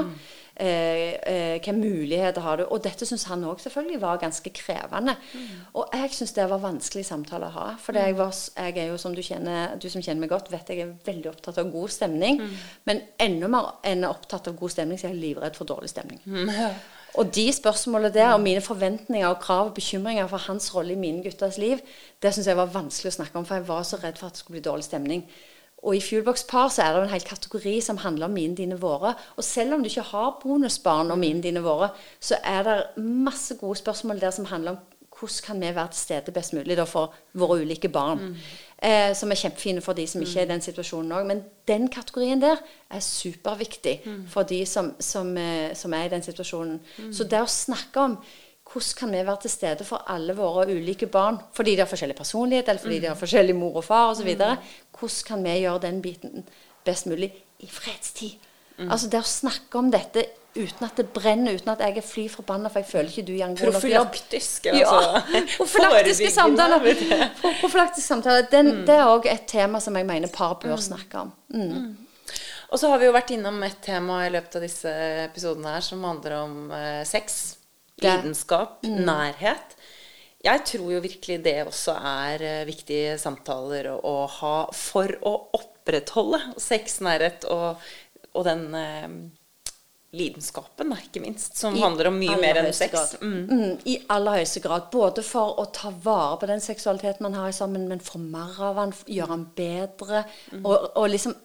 Mm. 0.60 0.66
Eh, 0.66 1.14
eh, 1.24 1.60
hvilke 1.60 1.74
muligheter 1.74 2.42
har 2.42 2.58
du? 2.58 2.66
Og 2.68 2.84
dette 2.84 3.06
syns 3.08 3.24
han 3.30 3.44
òg 3.48 3.62
selvfølgelig 3.64 4.02
var 4.02 4.20
ganske 4.20 4.50
krevende. 4.50 5.16
Mm. 5.34 5.48
Og 5.74 5.88
jeg 5.94 6.12
syns 6.14 6.34
det 6.36 6.50
var 6.50 6.60
vanskelig 6.64 7.06
samtale 7.06 7.48
å 7.48 7.56
ha. 7.56 7.68
For 7.80 7.96
jeg, 7.96 8.18
var, 8.18 8.34
jeg, 8.34 8.78
er 8.78 8.92
jo, 8.92 8.98
som 8.98 9.16
du 9.16 9.22
kjenner, 9.22 9.76
du 9.80 9.90
som 9.90 10.02
kjenner 10.02 10.22
meg 10.26 10.34
godt, 10.34 10.52
vet 10.52 10.70
jeg 10.70 10.84
er 10.84 10.94
veldig 11.06 11.32
opptatt 11.32 11.60
av 11.62 11.72
god 11.72 11.90
stemning. 11.90 12.42
Mm. 12.42 12.56
Men 12.90 13.04
enda 13.20 13.52
mer 13.52 13.74
enn 13.88 14.08
opptatt 14.08 14.50
av 14.52 14.58
god 14.60 14.76
stemning, 14.76 15.00
så 15.00 15.10
er 15.10 15.16
jeg 15.16 15.24
livredd 15.24 15.60
for 15.60 15.70
dårlig 15.70 15.92
stemning. 15.92 16.22
Mm. 16.26 16.50
Og 17.20 17.32
de 17.36 17.48
spørsmålene 17.54 18.14
der, 18.14 18.34
og 18.34 18.44
mine 18.44 18.62
forventninger 18.62 19.28
og 19.28 19.40
krav 19.42 19.72
og 19.72 19.78
bekymringer 19.78 20.28
for 20.30 20.38
hans 20.46 20.70
rolle 20.76 20.94
i 20.94 21.00
mine 21.00 21.24
gutters 21.26 21.58
liv, 21.58 21.82
det 22.22 22.34
syns 22.36 22.48
jeg 22.48 22.60
var 22.60 22.70
vanskelig 22.74 23.14
å 23.14 23.18
snakke 23.22 23.40
om, 23.40 23.48
for 23.48 23.60
jeg 23.60 23.68
var 23.68 23.88
så 23.88 23.98
redd 24.02 24.20
for 24.20 24.30
at 24.30 24.38
det 24.38 24.44
skulle 24.44 24.60
bli 24.60 24.68
dårlig 24.68 24.86
stemning. 24.86 25.24
Og 25.84 25.96
i 25.96 26.02
Fuelbox 26.04 26.44
Par 26.50 26.68
så 26.74 26.84
er 26.84 26.94
det 26.96 27.04
en 27.06 27.14
hel 27.14 27.24
kategori 27.24 27.80
som 27.82 27.98
handler 28.04 28.28
om 28.28 28.36
mine, 28.36 28.56
dine, 28.56 28.80
våre. 28.80 29.14
Og 29.38 29.44
selv 29.44 29.74
om 29.74 29.84
du 29.84 29.88
ikke 29.90 30.10
har 30.12 30.40
bonusbarn 30.44 31.12
og 31.12 31.20
mine, 31.20 31.44
dine, 31.44 31.64
våre, 31.64 31.90
så 32.20 32.40
er 32.44 32.64
det 32.68 33.04
masse 33.04 33.56
gode 33.56 33.80
spørsmål 33.80 34.20
der 34.22 34.36
som 34.36 34.50
handler 34.52 34.76
om 34.76 34.88
hvordan 35.20 35.44
kan 35.46 35.62
vi 35.62 35.76
være 35.76 35.88
til 35.92 36.00
stede 36.00 36.32
best 36.32 36.54
mulig 36.54 36.78
da, 36.78 36.84
for 36.88 37.14
våre 37.34 37.62
ulike 37.62 37.90
barn. 37.90 38.20
Mm. 38.20 38.36
Eh, 38.84 39.16
som 39.16 39.32
er 39.32 39.36
kjempefine 39.36 39.82
for 39.84 39.94
de 39.94 40.06
som 40.08 40.22
ikke 40.24 40.40
er 40.40 40.46
i 40.46 40.52
den 40.54 40.62
situasjonen 40.64 41.12
òg. 41.12 41.26
Men 41.28 41.42
den 41.68 41.90
kategorien 41.92 42.40
der 42.42 42.62
er 42.90 43.00
superviktig 43.04 44.02
mm. 44.06 44.22
for 44.32 44.48
de 44.48 44.66
som, 44.66 44.94
som, 45.00 45.34
eh, 45.38 45.76
som, 45.76 45.94
er 45.94 46.08
i 46.08 46.14
den 46.14 46.24
situasjonen. 46.24 46.80
Mm. 46.98 47.14
Så 47.14 47.28
det 47.28 47.42
å 47.44 47.52
snakke 47.52 48.06
om 48.06 48.16
hvordan 48.70 48.98
kan 48.98 49.12
vi 49.12 49.26
være 49.26 49.42
til 49.42 49.52
stede 49.52 49.86
for 49.86 50.06
alle 50.14 50.36
våre 50.38 50.68
ulike 50.70 51.08
barn? 51.10 51.40
Fordi 51.54 51.76
de 51.76 51.82
har 51.84 51.90
forskjellig 51.90 52.16
personlighet, 52.16 52.68
eller 52.70 52.82
fordi 52.82 53.00
de 53.00 53.08
har 53.10 53.16
mm. 53.16 53.20
forskjellig 53.24 53.56
mor 53.58 53.80
og 53.82 53.84
far 53.84 54.12
osv. 54.12 54.30
Mm. 54.30 54.68
Hvordan 55.00 55.24
kan 55.28 55.44
vi 55.44 55.56
gjøre 55.64 55.82
den 55.88 56.02
biten 56.02 56.44
best 56.86 57.10
mulig 57.10 57.32
i 57.60 57.70
fredstid? 57.72 58.38
Mm. 58.78 58.92
Altså 58.92 59.10
det 59.10 59.20
å 59.20 59.28
snakke 59.28 59.80
om 59.80 59.90
dette 59.92 60.26
uten 60.56 60.86
at 60.86 60.98
det 60.98 61.08
brenner, 61.14 61.56
uten 61.56 61.72
at 61.74 61.82
jeg 61.84 61.98
er 62.00 62.06
fly 62.06 62.26
forbanna, 62.32 62.70
for 62.72 62.82
jeg 62.82 62.90
føler 62.90 63.10
ikke 63.12 63.26
du 63.28 63.34
gjør 63.36 63.56
god 63.56 63.66
nok. 63.66 63.76
Profylaktiske, 63.80 64.74
altså. 64.74 65.00
Ja, 65.34 65.42
profylaktiske 65.58 66.32
samtaler. 66.34 66.86
Profylaktiske 67.62 68.06
samtaler. 68.08 68.48
Den, 68.52 68.72
mm. 68.80 68.86
Det 68.88 68.96
er 68.96 69.10
òg 69.10 69.30
et 69.30 69.46
tema 69.50 69.82
som 69.84 69.98
jeg 69.98 70.08
mener 70.10 70.32
par 70.34 70.58
bør 70.62 70.78
mm. 70.78 70.86
snakke 70.90 71.26
om. 71.26 71.34
Mm. 71.54 71.90
Og 72.70 72.78
så 72.78 72.90
har 72.92 73.02
vi 73.02 73.08
jo 73.10 73.14
vært 73.16 73.32
innom 73.34 73.62
et 73.66 73.80
tema 73.82 74.24
i 74.28 74.34
løpet 74.34 74.60
av 74.60 74.66
disse 74.66 74.92
episodene 75.26 75.74
her 75.74 75.86
som 75.86 76.04
handler 76.06 76.36
om 76.44 76.58
eh, 76.76 77.02
sex. 77.08 77.40
Lidenskap. 78.04 78.84
Nærhet. 78.84 79.76
Jeg 80.40 80.64
tror 80.64 80.92
jo 80.94 81.02
virkelig 81.04 81.42
det 81.44 81.58
også 81.68 81.98
er 82.00 82.44
eh, 82.48 82.68
viktige 82.68 83.18
samtaler 83.20 83.90
å, 83.92 84.14
ha 84.40 84.54
for 84.72 85.12
å 85.28 85.34
opprettholde 85.58 86.40
sexnærhet 86.64 87.44
og, 87.52 87.82
og 88.32 88.46
den 88.48 88.64
eh, 88.80 89.10
lidenskapen, 90.16 90.94
ikke 90.96 91.22
minst, 91.22 91.58
som 91.60 91.76
I 91.76 91.84
handler 91.84 92.10
om 92.10 92.16
mye 92.18 92.38
mer 92.42 92.62
enn 92.62 92.72
sex. 92.74 93.18
Mm. 93.22 93.42
Mm, 93.50 93.74
I 93.86 93.98
aller 94.16 94.40
høyeste 94.40 94.64
grad. 94.64 94.88
Både 94.94 95.26
for 95.26 95.60
å 95.62 95.68
ta 95.76 95.92
vare 95.92 96.40
på 96.42 96.50
den 96.50 96.64
seksualiteten 96.64 97.28
man 97.28 97.38
har 97.38 97.52
sammen, 97.54 97.86
men 97.92 98.02
få 98.02 98.22
mer 98.22 98.56
av 98.72 98.80
den, 98.80 98.96
gjøre 99.20 99.36
den 99.36 99.46
bedre. 99.60 100.24
Mm. 100.54 100.64
Og, 100.64 100.88
og 100.96 101.12
liksom 101.12 101.36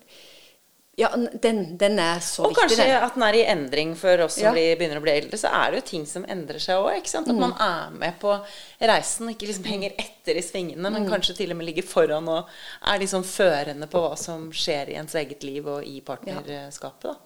Ja, 0.97 1.09
den, 1.43 1.77
den 1.77 1.99
er 1.99 2.21
så 2.23 2.45
Og 2.45 2.53
viktig, 2.53 2.61
kanskje 2.77 2.85
den. 2.87 3.03
at 3.03 3.15
den 3.17 3.23
er 3.27 3.35
i 3.35 3.45
endring 3.51 3.97
for 3.99 4.21
oss 4.23 4.35
som 4.37 4.45
Ja. 4.45 4.53
blir, 4.53 4.77
begynner 4.79 5.01
å 5.01 5.03
bli 5.03 5.11
eldre. 5.11 5.37
Så 5.37 5.49
er 5.51 5.71
det 5.73 5.81
jo 5.81 5.87
ting 5.89 6.05
som 6.07 6.25
endrer 6.31 6.61
seg 6.63 6.77
òg. 6.79 7.03
At 7.19 7.27
Mm. 7.27 7.41
man 7.41 7.53
er 7.59 7.91
med 7.91 8.21
på 8.21 8.37
reisen, 8.81 9.29
ikke 9.29 9.49
liksom 9.49 9.65
henger 9.65 9.91
etter 9.99 10.37
i 10.39 10.41
svingene, 10.43 10.87
Mm. 10.87 10.93
men 10.93 11.09
kanskje 11.11 11.35
til 11.37 11.51
og 11.51 11.57
med 11.57 11.67
ligger 11.67 11.83
foran 11.83 12.29
og 12.29 12.47
er 12.87 12.99
liksom 13.01 13.25
førende 13.25 13.89
på 13.91 13.99
hva 14.05 14.17
som 14.17 14.51
skjer 14.53 14.91
i 14.91 14.95
ens 14.95 15.15
eget 15.15 15.43
liv 15.43 15.67
og 15.67 15.83
i 15.85 16.01
partnerskapet. 16.01 17.03
da. 17.03 17.17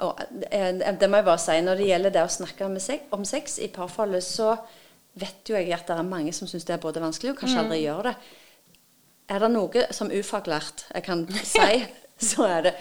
Og 0.00 0.20
eh, 0.52 0.72
det 0.92 1.08
må 1.10 1.16
jeg 1.16 1.24
bare 1.24 1.38
si, 1.38 1.52
Når 1.62 1.76
det 1.78 1.86
gjelder 1.88 2.10
det 2.12 2.22
å 2.22 2.30
snakke 2.30 3.00
om 3.12 3.24
sex 3.24 3.58
i 3.58 3.68
parforholdet, 3.68 4.22
så 4.22 4.58
vet 5.16 5.44
jo 5.48 5.54
jeg 5.56 5.72
at 5.72 5.86
det 5.86 5.96
er 5.98 6.02
mange 6.02 6.32
som 6.34 6.46
syns 6.46 6.64
det 6.66 6.74
er 6.74 6.78
både 6.78 7.00
vanskelig 7.00 7.30
og 7.30 7.36
Mm. 7.36 7.40
kanskje 7.40 7.58
aldri 7.64 7.82
gjør 7.84 8.02
det. 8.02 8.16
Er 9.30 9.38
det 9.40 9.50
noe 9.50 9.86
som 9.92 10.10
ufaglært 10.10 10.84
jeg 10.94 11.04
kan 11.04 11.26
si, 11.42 11.86
så 12.20 12.46
er 12.48 12.62
det 12.62 12.74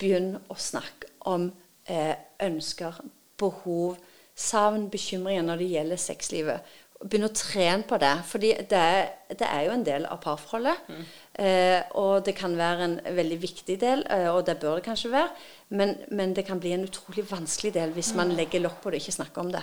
begynn 0.00 0.34
å 0.48 0.56
snakke 0.58 1.10
om 1.30 1.50
eh, 1.88 2.14
ønsker, 2.42 3.00
behov, 3.40 3.98
savn, 4.36 4.88
bekymringer 4.92 5.44
når 5.46 5.62
det 5.62 5.70
gjelder 5.74 6.00
sexlivet. 6.00 6.76
Begynn 7.00 7.28
å 7.28 7.32
trene 7.32 7.86
på 7.88 7.96
det. 8.00 8.14
for 8.28 8.38
det 8.42 8.66
det 8.70 9.46
er 9.46 9.62
jo 9.64 9.72
en 9.72 9.86
del 9.86 10.06
av 10.06 10.20
parforholdet. 10.20 10.90
Eh, 11.40 11.80
og 11.96 12.24
det 12.26 12.34
kan 12.36 12.52
være 12.58 12.84
en 12.84 12.98
veldig 13.16 13.36
viktig 13.40 13.78
del, 13.80 14.02
eh, 14.12 14.26
og 14.28 14.42
det 14.44 14.58
bør 14.60 14.74
det 14.76 14.82
kanskje 14.84 15.08
være. 15.14 15.30
Men, 15.72 15.94
men 16.10 16.34
det 16.36 16.42
kan 16.44 16.58
bli 16.60 16.72
en 16.74 16.82
utrolig 16.84 17.22
vanskelig 17.30 17.70
del 17.76 17.92
hvis 17.94 18.10
man 18.18 18.32
legger 18.34 18.60
lokk 18.60 18.80
på 18.82 18.90
det 18.90 18.98
og 18.98 19.04
ikke 19.04 19.14
snakker 19.14 19.40
om 19.44 19.52
det. 19.54 19.62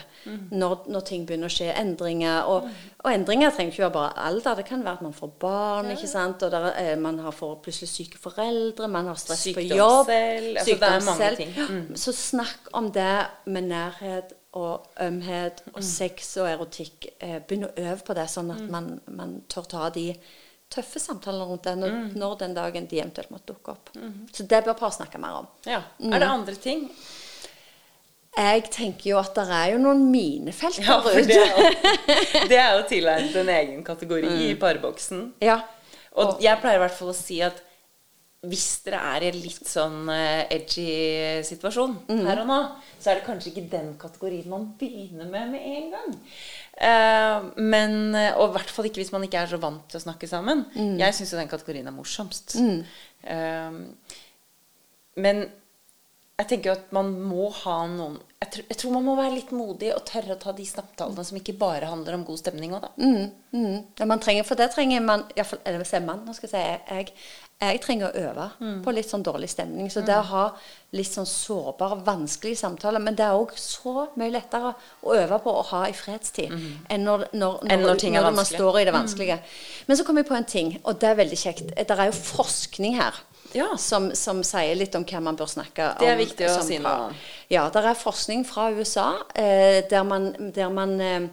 Når, 0.56 0.86
når 0.88 1.04
ting 1.06 1.26
begynner 1.28 1.52
å 1.52 1.54
skje. 1.54 1.68
Endringer. 1.78 2.48
Og, 2.48 2.70
og 3.04 3.12
endringer 3.12 3.52
trenger 3.52 3.76
ikke 3.76 3.84
være 3.84 3.96
bare 3.98 4.24
alder. 4.30 4.56
Det 4.62 4.66
kan 4.70 4.86
være 4.86 4.94
at 5.02 5.04
man 5.06 5.14
får 5.14 5.34
barn, 5.44 5.92
ikke 5.92 6.08
sant? 6.10 6.42
og 6.48 6.52
der, 6.56 6.70
eh, 6.80 6.96
man 6.98 7.20
har 7.20 7.36
får 7.36 7.54
plutselig 7.68 7.90
syke 7.92 8.18
foreldre, 8.24 8.88
man 8.88 9.12
har 9.12 9.20
stress 9.20 9.44
på 9.54 9.68
jobb. 9.68 10.10
selv, 10.10 10.58
altså 10.64 10.80
det 10.80 10.90
er 10.90 11.06
mange 11.12 11.30
selv. 11.36 11.70
Mm. 11.76 11.96
Så 12.08 12.16
snakk 12.16 12.72
om 12.74 12.90
det 12.96 13.12
med 13.46 13.70
nærhet 13.70 14.34
og 14.58 14.88
ømhet 15.04 15.62
Mm. 15.68 15.74
og 15.76 15.84
sex 15.84 16.38
og 16.42 16.48
erotikk. 16.50 17.06
Eh, 17.22 17.38
begynn 17.46 17.68
å 17.68 17.74
øve 17.78 18.02
på 18.08 18.14
det, 18.18 18.30
sånn 18.32 18.50
at 18.56 18.62
Mm. 18.64 18.72
man, 18.72 19.02
man 19.08 19.42
tør 19.50 19.68
ta 19.70 19.90
de 19.90 20.16
tøffe 20.70 21.00
samtaler 21.00 21.46
rundt 21.48 21.64
det 21.64 21.78
når, 21.78 21.90
Mm. 21.90 22.16
når 22.20 22.38
den 22.40 22.54
dagen 22.54 22.86
de 22.88 23.00
eventuelt 23.00 23.30
måtte 23.32 23.54
dukke 23.54 23.72
opp. 23.72 23.90
Så 24.34 24.44
det 24.48 24.64
bør 24.66 24.74
par 24.78 24.92
snakke 24.92 25.18
mer 25.20 25.38
om. 25.44 25.48
Ja. 25.66 25.82
Mm. 26.00 26.14
Er 26.14 26.20
det 26.20 26.28
andre 26.28 26.56
ting? 26.56 26.90
Jeg 28.38 28.68
tenker 28.70 29.10
jo 29.10 29.18
at 29.18 29.34
det 29.34 29.48
er 29.50 29.72
jo 29.74 29.78
noen 29.82 30.04
minefelt 30.12 30.78
Ja, 30.78 31.00
der 31.02 31.02
for 31.02 31.16
det 31.16 31.24
ute. 31.26 32.58
er 32.58 32.74
jo, 32.76 32.80
jo 32.82 32.84
tilegnet 32.92 33.36
en 33.42 33.50
egen 33.50 33.84
kategori 33.84 34.28
i 34.28 34.52
Mm. 34.54 34.60
parboksen. 34.62 35.24
Ja. 35.42 35.62
Og 36.18 36.40
jeg 36.42 36.60
pleier 36.62 36.76
i 36.78 36.84
hvert 36.86 36.94
fall 36.98 37.10
å 37.10 37.16
si 37.18 37.42
at 37.42 37.64
hvis 38.46 38.84
dere 38.86 39.00
er 39.16 39.24
i 39.26 39.30
en 39.32 39.40
litt 39.42 39.66
sånn 39.66 40.10
eh, 40.14 40.46
edgy 40.54 41.42
situasjon 41.44 41.96
Mm. 42.08 42.26
her 42.28 42.40
og 42.44 42.48
nå, 42.48 42.60
så 43.02 43.10
er 43.12 43.16
det 43.16 43.26
kanskje 43.26 43.50
ikke 43.56 43.70
den 43.72 43.96
kategorien 43.98 44.48
man 44.50 44.68
begynner 44.80 45.26
med 45.26 45.52
med 45.52 45.62
en 45.66 45.92
gang. 45.92 46.20
Eh, 46.78 47.46
men, 47.58 48.16
eh, 48.16 48.36
og 48.38 48.52
i 48.52 48.54
hvert 48.58 48.70
fall 48.70 48.86
ikke 48.86 49.02
hvis 49.02 49.14
man 49.14 49.26
ikke 49.26 49.42
er 49.42 49.50
så 49.50 49.58
vant 49.62 49.88
til 49.90 49.98
å 49.98 50.04
snakke 50.04 50.30
sammen. 50.30 50.66
Mm. 50.76 50.98
Jeg 51.02 51.16
syns 51.18 51.34
jo 51.34 51.40
den 51.40 51.50
kategorien 51.50 51.90
er 51.90 51.96
morsomst. 51.96 52.58
Eh, 52.58 53.80
men 55.18 55.46
jeg 56.38 56.50
tenker 56.52 56.70
jo 56.70 56.78
at 56.78 56.92
man 56.94 57.10
må 57.18 57.50
ha 57.64 57.80
noen 57.90 58.20
jeg 58.38 58.52
tror, 58.54 58.66
jeg 58.70 58.78
tror 58.78 58.92
man 58.94 59.06
må 59.08 59.16
være 59.18 59.34
litt 59.34 59.52
modig 59.56 59.90
og 59.96 60.04
tørre 60.06 60.36
å 60.36 60.40
ta 60.42 60.52
de 60.54 60.66
samtalene 60.70 61.24
som 61.26 61.40
ikke 61.40 61.56
bare 61.58 61.90
handler 61.90 62.20
om 62.20 62.26
god 62.28 62.38
stemning 62.38 62.76
òg, 62.78 62.84
da. 62.86 62.92
Mm, 63.02 63.32
mm. 63.58 63.78
ja 63.98 64.06
man 64.10 64.22
trenger, 64.22 64.46
for 64.46 64.60
det 64.60 64.70
trenger 64.76 65.02
man 65.02 65.26
iallfall 65.34 65.64
Eller 65.64 65.82
hvis 65.82 65.94
jeg 65.96 66.04
er 66.04 66.06
mann, 66.06 66.22
nå 66.26 66.36
skal 66.38 66.52
jeg 66.52 66.54
si 66.54 66.94
jeg, 66.94 67.16
jeg 67.58 67.80
trenger 67.82 68.12
å 68.12 68.28
øve 68.28 68.46
Mm. 68.60 68.84
på 68.86 68.94
litt 68.94 69.10
sånn 69.10 69.24
dårlig 69.26 69.50
stemning. 69.50 69.90
Så 69.90 70.04
det 70.06 70.14
å 70.14 70.22
ha 70.30 70.44
litt 70.94 71.10
sånn 71.10 71.26
sårbare, 71.26 71.98
vanskelige 72.06 72.60
samtaler 72.62 73.02
Men 73.02 73.16
det 73.18 73.26
er 73.26 73.34
òg 73.38 73.56
så 73.58 74.08
mye 74.16 74.32
lettere 74.32 74.76
å 75.02 75.16
øve 75.18 75.40
på 75.42 75.56
å 75.58 75.66
ha 75.72 75.88
i 75.90 75.94
fredstid 75.98 76.54
enn 76.54 77.04
når, 77.04 77.28
når, 77.34 77.64
når, 77.64 77.74
Enn 77.74 77.82
når 77.82 78.06
er 78.22 78.32
man 78.38 78.46
står 78.46 78.82
i 78.82 78.86
det 78.86 78.94
vanskelige. 78.94 79.40
Men 79.88 79.98
så 79.98 80.06
kom 80.06 80.18
jeg 80.22 80.30
på 80.30 80.38
en 80.38 80.46
ting, 80.46 80.78
og 80.84 81.00
det 81.02 81.10
er 81.10 81.18
veldig 81.24 81.42
kjekt. 81.42 81.74
Det 81.74 81.98
er 81.98 82.06
jo 82.12 82.20
forskning 82.22 83.02
her. 83.02 83.18
Ja. 83.56 83.70
Som, 83.80 84.10
som 84.16 84.42
sier 84.46 84.76
litt 84.80 84.96
om 84.98 85.06
hva 85.08 85.22
man 85.24 85.38
bør 85.40 85.50
snakke 85.52 85.92
om. 85.94 86.02
Det 86.02 86.10
er 86.12 86.20
viktig 86.20 86.50
å 86.50 86.58
si 86.66 86.80
noe. 86.84 87.14
Ja, 87.52 87.68
det 87.74 87.84
er 87.84 87.98
forskning 87.98 88.44
fra 88.48 88.70
USA 88.76 89.08
eh, 89.36 89.84
der 89.90 90.04
man, 90.08 90.34
der 90.56 90.74
man 90.74 90.98
eh, 91.02 91.30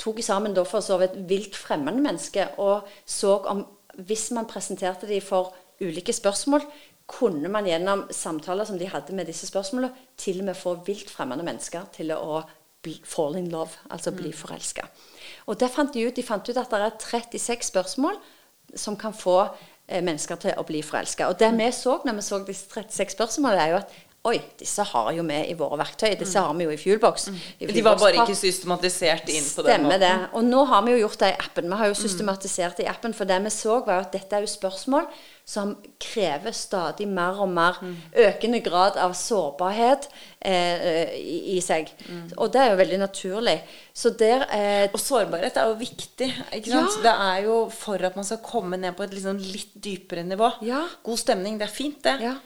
tok 0.00 0.22
sammen 0.24 0.54
da 0.54 0.64
for 0.68 0.84
så 0.84 1.00
vidt 1.00 1.18
vilt 1.30 1.58
fremmede 1.58 2.02
mennesker 2.04 2.56
og 2.62 2.88
så 3.08 3.38
om 3.50 3.64
hvis 4.06 4.30
man 4.36 4.48
presenterte 4.48 5.08
dem 5.10 5.20
for 5.24 5.50
ulike 5.82 6.12
spørsmål, 6.14 6.62
kunne 7.10 7.50
man 7.50 7.66
gjennom 7.66 8.04
samtaler 8.14 8.68
som 8.68 8.78
de 8.78 8.88
hadde 8.88 9.14
med 9.16 9.26
disse 9.26 9.48
spørsmålene, 9.50 9.90
til 10.16 10.40
og 10.40 10.50
med 10.50 10.56
få 10.56 10.76
vilt 10.86 11.10
fremmede 11.10 11.44
mennesker 11.46 11.88
til 11.96 12.14
å 12.14 12.42
fall 13.04 13.36
in 13.36 13.50
love, 13.52 13.76
altså 13.90 14.12
bli 14.16 14.30
forelska. 14.32 14.86
Og 15.50 15.58
det 15.60 15.70
fant 15.72 15.92
de 15.92 16.06
ut. 16.06 16.14
De 16.16 16.24
fant 16.24 16.48
ut 16.48 16.56
at 16.56 16.70
det 16.70 16.80
er 16.80 16.94
36 17.02 17.66
spørsmål 17.72 18.16
som 18.78 18.96
kan 18.96 19.12
få 19.12 19.42
mennesker 19.90 20.38
til 20.40 20.54
å 20.56 20.64
bli 20.66 20.82
forelska. 20.86 21.28
Og 21.30 21.38
det 21.40 21.50
vi 21.56 21.70
så 21.74 21.98
når 22.04 22.18
vi 22.18 22.26
så 22.26 22.38
disse 22.46 22.70
36 22.70 23.16
spørsmålene, 23.16 23.64
er 23.64 23.74
jo 23.74 23.80
at 23.82 23.98
Oi, 24.28 24.36
disse 24.60 24.84
har 24.84 25.06
jo 25.16 25.22
vi 25.24 25.36
i 25.48 25.54
våre 25.56 25.78
verktøy. 25.80 26.10
Disse 26.20 26.36
har 26.44 26.52
vi 26.52 26.66
jo 26.66 26.72
i 26.74 26.76
Fuelbox. 26.76 27.30
I 27.56 27.68
De 27.72 27.80
var 27.80 27.96
bare 27.96 28.18
ikke 28.20 28.34
systematisert 28.36 29.30
inn 29.32 29.46
på 29.48 29.62
den 29.64 29.70
Stemmer 29.72 29.94
måten. 29.94 30.02
det. 30.02 30.26
Og 30.36 30.42
nå 30.44 30.64
har 30.68 30.82
vi 30.84 30.92
jo 30.92 30.98
gjort 31.06 31.22
det 31.22 31.30
i 31.30 31.38
appen. 31.40 31.70
Vi 31.72 31.78
har 31.80 31.88
jo 31.88 31.94
systematisert 31.96 32.76
det 32.76 32.84
i 32.84 32.90
appen. 32.92 33.14
For 33.16 33.24
det 33.24 33.38
vi 33.46 33.52
så, 33.54 33.78
var 33.86 33.96
jo 33.96 34.04
at 34.04 34.12
dette 34.12 34.36
er 34.36 34.44
jo 34.44 34.50
spørsmål 34.52 35.06
som 35.48 35.72
krever 35.98 36.52
stadig 36.52 37.06
mer 37.08 37.40
og 37.40 37.48
mer 37.48 37.80
økende 38.12 38.60
grad 38.60 39.00
av 39.00 39.16
sårbarhet 39.16 40.10
eh, 40.44 41.16
i, 41.16 41.56
i 41.56 41.64
seg. 41.64 41.88
Og 42.36 42.52
det 42.52 42.60
er 42.60 42.70
jo 42.74 42.76
veldig 42.82 43.00
naturlig. 43.00 43.56
Så 43.96 44.12
der 44.20 44.44
eh, 44.52 44.84
Og 44.92 45.00
sårbarhet 45.00 45.56
er 45.56 45.72
jo 45.72 45.80
viktig. 45.80 46.28
Ikke 46.60 46.76
sant? 46.76 47.00
Ja. 47.00 47.06
Det 47.08 47.16
er 47.30 47.48
jo 47.48 47.56
for 47.72 48.04
at 48.04 48.20
man 48.20 48.28
skal 48.28 48.44
komme 48.44 48.76
ned 48.76 49.00
på 49.00 49.08
et 49.08 49.16
liksom 49.16 49.40
litt 49.40 49.72
dypere 49.80 50.28
nivå. 50.28 50.52
Ja. 50.68 50.84
God 51.08 51.24
stemning, 51.24 51.56
det 51.56 51.70
er 51.70 51.76
fint, 51.80 52.04
det. 52.04 52.18
Ja. 52.28 52.36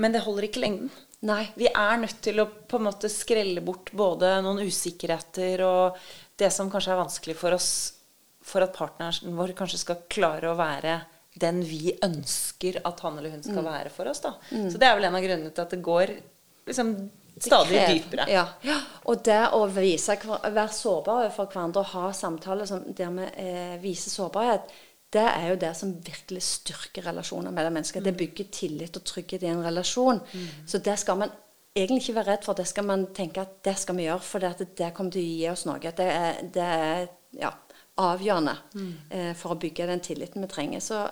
Men 0.00 0.14
det 0.16 0.22
holder 0.24 0.46
ikke 0.48 0.62
lengden. 0.64 0.90
Nei. 1.28 1.42
Vi 1.60 1.68
er 1.68 1.98
nødt 2.00 2.20
til 2.24 2.40
å 2.40 2.46
på 2.48 2.78
en 2.80 2.86
måte 2.88 3.10
skrelle 3.12 3.60
bort 3.64 3.90
både 3.92 4.38
noen 4.44 4.62
usikkerheter 4.64 5.60
og 5.66 5.98
det 6.40 6.48
som 6.54 6.70
kanskje 6.72 6.94
er 6.94 7.00
vanskelig 7.02 7.36
for 7.36 7.52
oss, 7.52 7.70
for 8.42 8.64
at 8.64 8.72
partneren 8.72 9.36
vår 9.36 9.52
kanskje 9.58 9.82
skal 9.82 9.98
klare 10.08 10.48
å 10.48 10.56
være 10.58 10.94
den 11.40 11.60
vi 11.62 11.92
ønsker 12.02 12.80
at 12.88 13.00
han 13.04 13.18
eller 13.20 13.30
hun 13.36 13.42
Mm. 13.44 13.52
skal 13.52 13.64
være 13.68 13.90
for 13.92 14.08
oss. 14.10 14.20
da. 14.24 14.32
Så 14.50 14.78
det 14.80 14.88
er 14.88 14.96
vel 14.96 15.04
en 15.04 15.14
av 15.14 15.22
grunnene 15.22 15.52
til 15.54 15.62
at 15.62 15.70
det 15.76 15.82
går 15.84 16.14
liksom 16.66 16.94
stadig 17.38 17.78
dypere. 17.88 18.26
Ja. 18.28 18.46
Og 19.06 19.22
det 19.24 19.38
å 19.52 19.60
vise, 19.70 20.16
være 20.16 20.68
sårbar 20.72 21.26
overfor 21.28 21.46
hverandre 21.52 21.80
og 21.84 21.92
ha 21.92 22.10
samtaler 22.12 22.66
som, 22.66 22.82
der 22.92 23.12
vi 23.14 23.28
eh, 23.36 23.76
viser 23.80 24.10
sårbarhet, 24.10 24.72
det 25.12 25.26
er 25.26 25.46
jo 25.50 25.60
det 25.60 25.70
som 25.76 25.94
virkelig 26.06 26.42
styrker 26.46 27.08
relasjoner 27.10 27.54
mellom 27.54 27.78
mennesker. 27.80 28.02
Det 28.04 28.16
bygger 28.16 28.50
tillit 28.54 28.96
og 28.96 29.06
trygghet 29.08 29.42
i 29.42 29.50
en 29.50 29.64
relasjon. 29.64 30.20
Så 30.66 30.78
det 30.78 30.98
skal 31.02 31.18
man 31.18 31.32
egentlig 31.74 32.04
ikke 32.04 32.14
være 32.20 32.32
redd 32.32 32.46
for. 32.46 32.58
Det 32.58 32.66
skal 32.68 32.86
man 32.86 33.08
tenke 33.14 33.42
at 33.42 33.58
det 33.66 33.74
skal 33.78 33.98
vi 33.98 34.06
gjøre, 34.06 34.26
for 34.26 34.44
det, 34.44 34.68
det 34.78 34.92
kommer 34.94 35.14
til 35.14 35.24
å 35.24 35.32
gi 35.32 35.50
oss 35.50 35.66
noe. 35.66 35.80
Det 35.82 36.06
er, 36.06 36.40
det 36.54 36.68
er 36.76 37.10
ja, 37.40 37.50
avgjørende 38.00 38.56
eh, 39.10 39.32
for 39.38 39.54
å 39.54 39.60
bygge 39.60 39.88
den 39.90 40.02
tilliten 40.04 40.46
vi 40.46 40.50
trenger. 40.50 40.84
Så 40.84 41.02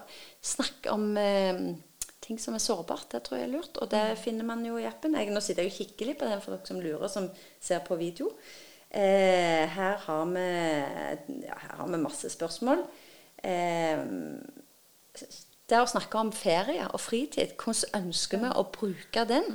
snakk 0.55 0.88
om 0.93 1.11
eh, 1.21 1.61
ting 2.25 2.40
som 2.43 2.57
er 2.57 2.62
sårbart. 2.62 3.11
Det 3.12 3.23
tror 3.26 3.40
jeg 3.40 3.49
er 3.49 3.55
lurt. 3.57 3.83
Og 3.83 3.90
det 3.93 4.05
finner 4.23 4.47
man 4.49 4.64
jo 4.67 4.78
i 4.81 4.87
appen. 4.88 5.17
Jeg, 5.19 5.33
nå 5.35 5.43
sitter 5.45 5.67
jeg 5.67 5.75
og 5.75 5.78
kikker 5.83 6.11
litt 6.11 6.23
på 6.23 6.31
den 6.31 6.43
for 6.45 6.57
dere 6.57 6.71
som 6.71 6.83
lurer, 6.83 7.11
som 7.12 7.31
ser 7.61 7.85
på 7.87 7.99
video. 8.00 8.33
Eh, 8.88 9.67
her, 9.69 10.00
har 10.07 10.25
vi, 10.33 10.49
ja, 11.45 11.61
her 11.67 11.78
har 11.83 11.93
vi 11.93 12.02
masse 12.02 12.31
spørsmål. 12.33 12.87
Eh, 13.45 13.99
det 15.68 15.83
å 15.83 15.88
snakke 15.90 16.16
om 16.16 16.30
ferie 16.33 16.87
og 16.87 17.00
fritid, 17.02 17.52
hvordan 17.61 18.07
ønsker 18.07 18.40
vi 18.40 18.52
å 18.57 18.64
bruke 18.73 19.25
den? 19.28 19.50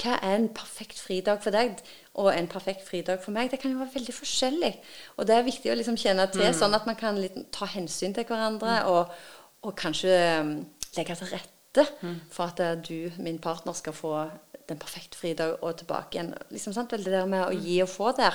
Hva 0.00 0.18
er 0.18 0.34
en 0.36 0.50
perfekt 0.52 1.00
fridag 1.00 1.40
for 1.40 1.56
deg, 1.56 1.78
og 2.20 2.28
en 2.34 2.50
perfekt 2.52 2.84
fridag 2.84 3.22
for 3.24 3.32
meg? 3.32 3.48
Det 3.50 3.62
kan 3.62 3.72
jo 3.72 3.80
være 3.80 3.94
veldig 3.94 4.14
forskjellig. 4.14 4.74
Og 5.16 5.26
det 5.26 5.38
er 5.38 5.48
viktig 5.48 5.72
å 5.72 5.78
liksom 5.78 5.96
kjenne 5.96 6.28
til, 6.34 6.50
sånn 6.52 6.76
at 6.76 6.84
man 6.84 7.00
kan 7.00 7.16
ta 7.54 7.70
hensyn 7.72 8.12
til 8.12 8.28
hverandre, 8.28 8.82
og, 8.92 9.16
og 9.64 9.76
kanskje 9.80 10.20
um, 10.44 10.54
legge 10.98 11.16
til 11.16 11.32
rette 11.32 11.54
rette 11.74 12.20
for 12.30 12.44
at 12.44 12.60
eh, 12.60 12.76
du, 12.76 13.22
min 13.22 13.38
partner, 13.38 13.72
skal 13.72 13.92
få 13.92 14.28
den 14.68 14.78
perfekte 14.78 15.18
fridag 15.18 15.58
og 15.62 15.76
tilbake 15.76 16.16
igjen. 16.16 16.34
Liksom, 16.50 16.72
sant? 16.72 16.90
Det 16.90 17.04
der 17.04 17.26
med 17.26 17.44
å 17.44 17.52
gi 17.52 17.82
og 17.82 17.88
få 17.88 18.12
der. 18.16 18.34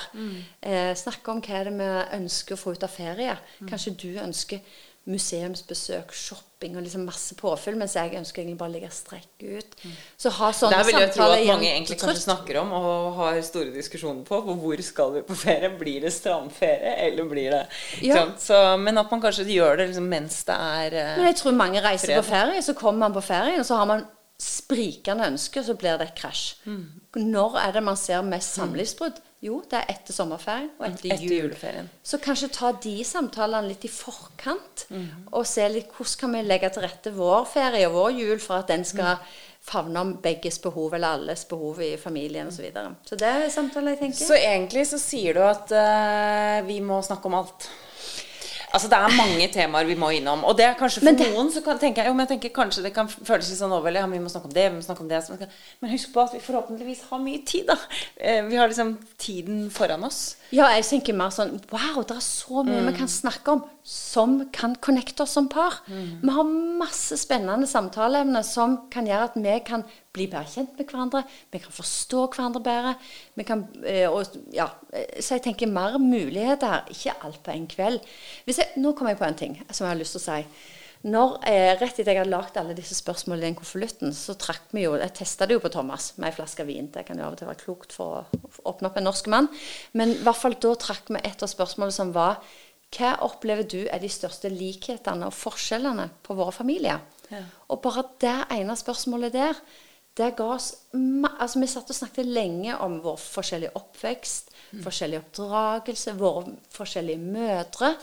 Eh, 0.62 0.94
snakke 0.94 1.32
om 1.32 1.40
hva 1.42 1.56
er 1.58 1.64
det 1.64 1.74
vi 1.74 1.88
ønsker 2.20 2.54
å 2.54 2.60
få 2.60 2.74
ut 2.76 2.84
av 2.86 2.92
ferie. 2.94 3.36
Kanskje 3.66 3.96
du 3.98 4.10
ønsker 4.22 4.60
museumsbesøk, 5.08 6.12
shopping 6.12 6.76
og 6.76 6.82
liksom 6.84 7.06
masse 7.08 7.34
påfyll, 7.38 7.76
mens 7.80 7.94
jeg 7.96 8.12
ønsker 8.18 8.42
egentlig 8.42 8.58
bare 8.60 8.68
å 8.70 8.74
ligge 8.74 8.90
strekk 8.92 9.44
ut. 9.56 9.76
Så 10.20 10.30
ha 10.36 10.50
sånne 10.52 10.76
Der 10.76 10.84
vil 10.90 10.98
jeg 11.00 11.12
tro 11.14 11.24
at 11.24 11.46
mange 11.48 11.70
egentlig 11.70 11.96
kanskje 11.98 12.18
trutt. 12.18 12.26
snakker 12.26 12.58
om 12.60 12.72
og 12.76 13.14
har 13.16 13.40
store 13.46 13.72
diskusjoner 13.74 14.22
på. 14.28 14.42
på 14.44 14.54
Hvor 14.60 14.82
skal 14.84 15.12
vi 15.16 15.22
på 15.22 15.34
ferie? 15.40 15.70
Blir 15.80 16.00
det 16.04 16.12
strandferie, 16.12 16.94
eller 17.08 17.24
blir 17.24 17.50
det 17.50 17.66
Ja. 18.02 18.14
sant? 18.16 18.40
Så, 18.40 18.76
Men 18.78 18.98
at 18.98 19.10
man 19.10 19.20
kanskje 19.22 19.46
gjør 19.48 19.76
det 19.78 19.88
liksom 19.90 20.08
mens 20.08 20.44
det 20.44 20.54
er 20.54 20.92
eh, 20.92 21.16
Men 21.16 21.26
jeg 21.32 21.36
tror 21.36 21.52
mange 21.52 21.80
reiser 21.82 22.16
på 22.20 22.24
ferie, 22.28 22.62
så 22.62 22.74
kommer 22.74 22.98
man 23.08 23.12
på 23.14 23.22
ferien, 23.24 23.60
og 23.60 23.66
så 23.66 23.76
har 23.76 23.86
man 23.86 24.06
sprikende 24.40 25.26
ønsker, 25.28 25.62
så 25.66 25.74
blir 25.78 25.98
det 26.00 26.10
et 26.10 26.20
krasj. 26.20 26.54
Mm. 26.64 26.86
Når 27.30 27.58
er 27.60 27.74
det 27.76 27.82
man 27.84 27.98
ser 28.00 28.22
mest 28.24 28.54
samlivsbrudd? 28.56 29.18
Jo, 29.40 29.62
det 29.70 29.78
er 29.78 29.92
etter 29.94 30.12
sommerferien 30.12 30.68
og 30.78 30.84
etter, 30.84 31.14
etter 31.14 31.24
jul. 31.24 31.46
juleferien. 31.46 31.86
Så 32.04 32.18
kanskje 32.20 32.50
ta 32.52 32.72
de 32.76 32.92
samtalene 33.08 33.70
litt 33.70 33.84
i 33.88 33.92
forkant, 33.92 34.84
Mm. 34.90 35.06
og 35.32 35.46
se 35.46 35.68
litt 35.68 35.92
hvordan 35.96 36.18
kan 36.20 36.32
vi 36.34 36.42
legge 36.42 36.70
til 36.74 36.82
rette 36.82 37.12
vår 37.14 37.46
ferie 37.46 37.86
og 37.88 37.94
vår 37.94 38.10
jul 38.18 38.38
for 38.42 38.58
at 38.58 38.68
den 38.68 38.84
skal 38.84 39.16
favne 39.62 40.00
om 40.00 40.14
begges 40.22 40.58
behov, 40.58 40.94
eller 40.94 41.08
alles 41.16 41.44
behov 41.44 41.80
i 41.80 41.96
familien 41.96 42.48
osv. 42.48 42.56
Så, 42.56 42.62
videre. 42.62 42.94
så 43.04 43.16
det 43.16 43.28
er 43.28 43.48
samtaler 43.50 43.94
jeg 43.94 43.98
tenker. 44.00 44.26
Så 44.26 44.34
egentlig 44.34 44.86
så 44.88 44.98
sier 44.98 45.34
du 45.34 45.40
at 45.44 45.72
uh, 45.72 46.66
vi 46.66 46.80
må 46.80 47.00
snakke 47.02 47.26
om 47.26 47.34
alt. 47.34 47.68
Altså 48.72 48.88
Det 48.88 48.98
er 48.98 49.16
mange 49.16 49.48
temaer 49.50 49.84
vi 49.88 49.96
må 49.98 50.10
innom. 50.14 50.44
Og 50.46 50.56
det 50.56 50.64
er 50.64 50.74
kanskje 50.78 51.00
for 51.02 51.10
det- 51.10 51.26
noen 51.34 51.50
så 51.50 51.62
kan, 51.64 51.78
tenker 51.78 52.02
jeg, 52.02 52.06
jo, 52.10 52.14
men 52.14 52.26
jeg 52.26 52.38
tenker 52.40 52.62
kanskje 52.62 52.82
det 52.84 52.94
kan 52.94 53.08
føles 53.08 53.48
litt 53.50 53.58
sånn 53.58 53.72
overveldig. 53.74 53.98
Ja, 54.00 54.06
vi 54.06 54.18
må 54.18 54.30
snakke 54.30 54.44
om 54.46 54.52
det, 54.54 54.70
vi 54.70 54.76
må 54.78 54.84
snakke 54.84 55.00
om 55.00 55.08
det. 55.08 55.48
Men 55.80 55.90
husk 55.90 56.12
på 56.12 56.22
at 56.22 56.32
vi 56.32 56.38
forhåpentligvis 56.38 57.02
har 57.10 57.18
mye 57.18 57.44
tid, 57.44 57.66
da. 57.66 57.76
Eh, 58.20 58.42
Vi 58.42 58.56
har 58.56 58.68
liksom 58.68 58.96
tiden 59.18 59.70
foran 59.70 60.04
oss. 60.04 60.36
Ja, 60.50 60.66
jeg 60.74 60.82
tenker 60.88 61.14
mer 61.14 61.30
sånn 61.30 61.52
Wow, 61.70 62.00
det 62.02 62.16
er 62.16 62.24
så 62.24 62.64
mye 62.66 62.82
vi 62.88 62.94
kan 62.96 63.10
snakke 63.10 63.52
om 63.54 63.60
som 63.86 64.36
kan 64.54 64.74
connecte 64.82 65.22
oss 65.24 65.32
som 65.34 65.46
par. 65.50 65.80
Vi 66.22 66.30
har 66.34 66.50
masse 66.80 67.16
spennende 67.18 67.66
samtaleemner 67.70 68.42
som 68.46 68.76
kan 68.90 69.06
gjøre 69.08 69.30
at 69.30 69.38
vi 69.38 69.54
kan 69.66 69.84
bli 70.14 70.26
bedre 70.30 70.50
kjent 70.50 70.76
med 70.78 70.90
hverandre. 70.90 71.22
Vi 71.50 71.62
kan 71.62 71.74
forstå 71.74 72.26
hverandre 72.34 72.62
bedre. 72.66 72.96
Vi 73.38 73.46
kan, 73.46 73.64
eh, 73.86 74.06
og, 74.10 74.36
ja, 74.52 74.68
eh, 74.92 75.20
så 75.22 75.38
jeg 75.38 75.46
tenker 75.48 75.70
mer 75.70 75.98
muligheter. 75.98 76.84
Ikke 76.90 77.14
alt 77.24 77.42
på 77.42 77.54
en 77.54 77.66
kveld. 77.70 78.00
Jeg, 78.46 78.68
nå 78.76 78.92
kommer 78.92 79.14
jeg 79.14 79.22
på 79.22 79.28
en 79.30 79.40
ting 79.42 79.56
som 79.70 79.86
jeg 79.86 79.94
har 79.94 80.02
lyst 80.02 80.18
til 80.18 80.22
å 80.22 80.26
si. 80.28 80.44
Når, 81.00 81.38
eh, 81.48 81.78
rett 81.80 81.96
etter 81.96 82.12
jeg 82.12 82.20
hadde 82.20 82.32
lagd 82.34 82.58
alle 82.60 82.74
disse 82.76 82.94
spørsmålene 82.98 83.46
i 83.46 83.48
den 83.48 83.56
konvolutten, 83.56 84.12
så 84.12 84.34
trakk 84.36 84.68
vi 84.76 84.82
jo 84.84 84.98
Jeg 85.00 85.14
testa 85.16 85.46
det 85.46 85.56
jo 85.56 85.62
på 85.64 85.72
Thomas 85.72 86.12
med 86.18 86.28
ei 86.28 86.36
flaske 86.36 86.66
vin. 86.66 86.90
Det 86.92 87.06
kan 87.06 87.16
jo 87.16 87.24
av 87.24 87.32
og 87.32 87.38
til 87.38 87.48
være 87.48 87.62
klokt 87.64 87.92
for 87.96 88.20
å 88.20 88.50
åpne 88.68 88.90
opp 88.90 88.98
en 88.98 89.08
norsk 89.08 89.26
mann. 89.32 89.48
Men 89.94 90.10
i 90.10 90.20
hvert 90.20 90.36
fall 90.36 90.58
da 90.60 90.74
trakk 90.74 91.08
vi 91.08 91.16
et 91.24 91.42
av 91.42 91.48
spørsmålene 91.48 91.92
som 91.92 92.12
var 92.12 92.42
Hva 92.90 93.14
opplever 93.22 93.62
du 93.62 93.86
er 93.86 94.00
de 94.02 94.08
største 94.08 94.50
likhetene 94.50 95.24
og 95.24 95.32
forskjellene 95.32 96.10
på 96.22 96.34
våre 96.34 96.52
familier? 96.52 97.00
Ja. 97.30 97.44
Og 97.70 97.80
bare 97.82 98.02
det 98.18 98.34
ene 98.50 98.74
spørsmålet 98.76 99.32
der, 99.32 99.54
det 100.18 100.34
ga 100.36 100.48
oss 100.56 100.74
Altså, 100.92 101.60
vi 101.60 101.68
satt 101.70 101.90
og 101.92 101.96
snakket 101.96 102.26
lenge 102.26 102.74
om 102.82 102.98
vår 103.00 103.16
forskjellige 103.16 103.76
oppvekst, 103.78 104.50
forskjellig 104.82 105.20
oppdragelse, 105.20 106.16
våre 106.18 106.56
forskjellige 106.74 107.22
mødre. 107.22 107.94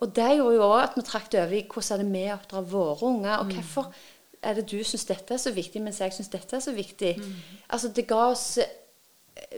Og 0.00 0.14
det 0.16 0.30
gjorde 0.38 0.56
jo 0.56 0.64
òg 0.64 0.80
at 0.82 0.96
vi 0.96 1.04
trakk 1.04 1.28
det 1.32 1.42
over 1.42 1.56
i 1.58 1.66
hvordan 1.68 2.00
er 2.00 2.02
det 2.04 2.12
vi 2.14 2.24
oppdrar 2.32 2.66
våre 2.72 3.06
unger, 3.10 3.36
og 3.42 3.50
hvorfor 3.52 3.92
er 4.42 4.54
det 4.56 4.70
du 4.70 4.78
syns 4.84 5.04
dette 5.04 5.34
er 5.36 5.40
så 5.42 5.52
viktig, 5.52 5.82
mens 5.84 6.00
jeg 6.00 6.14
syns 6.16 6.30
dette 6.32 6.56
er 6.56 6.60
så 6.64 6.72
viktig. 6.72 7.14
Altså, 7.68 7.90
det 7.92 8.06
ga 8.08 8.22
oss 8.30 8.46
eh, 8.58 8.70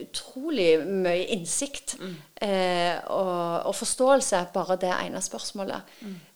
utrolig 0.02 0.80
mye 0.82 1.28
innsikt 1.36 1.94
eh, 2.42 2.98
og, 3.06 3.68
og 3.70 3.74
forståelse, 3.78 4.40
bare 4.54 4.76
det 4.82 4.90
ene 4.90 5.22
spørsmålet. 5.22 5.92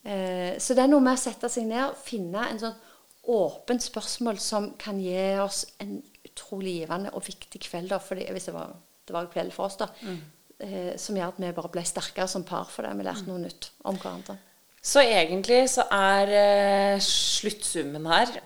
Eh, 0.06 0.52
så 0.62 0.74
det 0.78 0.84
er 0.84 0.92
noe 0.92 1.02
med 1.02 1.18
å 1.18 1.24
sette 1.26 1.50
seg 1.50 1.66
ned, 1.66 1.98
finne 2.06 2.46
en 2.52 2.62
sånn 2.62 2.78
åpent 3.26 3.82
spørsmål 3.82 4.38
som 4.38 4.68
kan 4.78 5.00
gi 5.02 5.18
oss 5.42 5.64
en 5.82 5.96
utrolig 6.28 6.76
givende 6.84 7.10
og 7.10 7.24
viktig 7.26 7.58
kveld, 7.66 7.90
da, 7.90 7.98
fordi, 7.98 8.28
hvis 8.30 8.46
det 8.46 8.54
var, 8.54 8.70
det 9.08 9.14
var 9.16 9.26
kveld 9.32 9.50
for 9.56 9.66
oss, 9.66 9.80
da. 9.82 9.90
Eh, 10.06 10.22
som 10.96 11.16
gjør 11.18 11.34
at 11.34 11.40
vi 11.42 11.52
bare 11.52 11.68
ble 11.74 11.82
sterkere 11.84 12.28
som 12.32 12.44
par 12.48 12.68
fordi 12.72 12.94
vi 12.96 13.04
lærte 13.04 13.26
noe 13.28 13.42
nytt 13.42 13.70
om 13.84 13.98
hverandre. 14.00 14.38
Så 14.86 15.02
egentlig 15.02 15.64
så 15.72 15.82
er 15.92 16.30
eh, 16.30 17.00
sluttsummen 17.02 18.06
her 18.06 18.36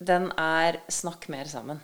Den 0.00 0.32
er 0.38 0.80
snakk 0.92 1.28
mer 1.30 1.46
sammen. 1.50 1.78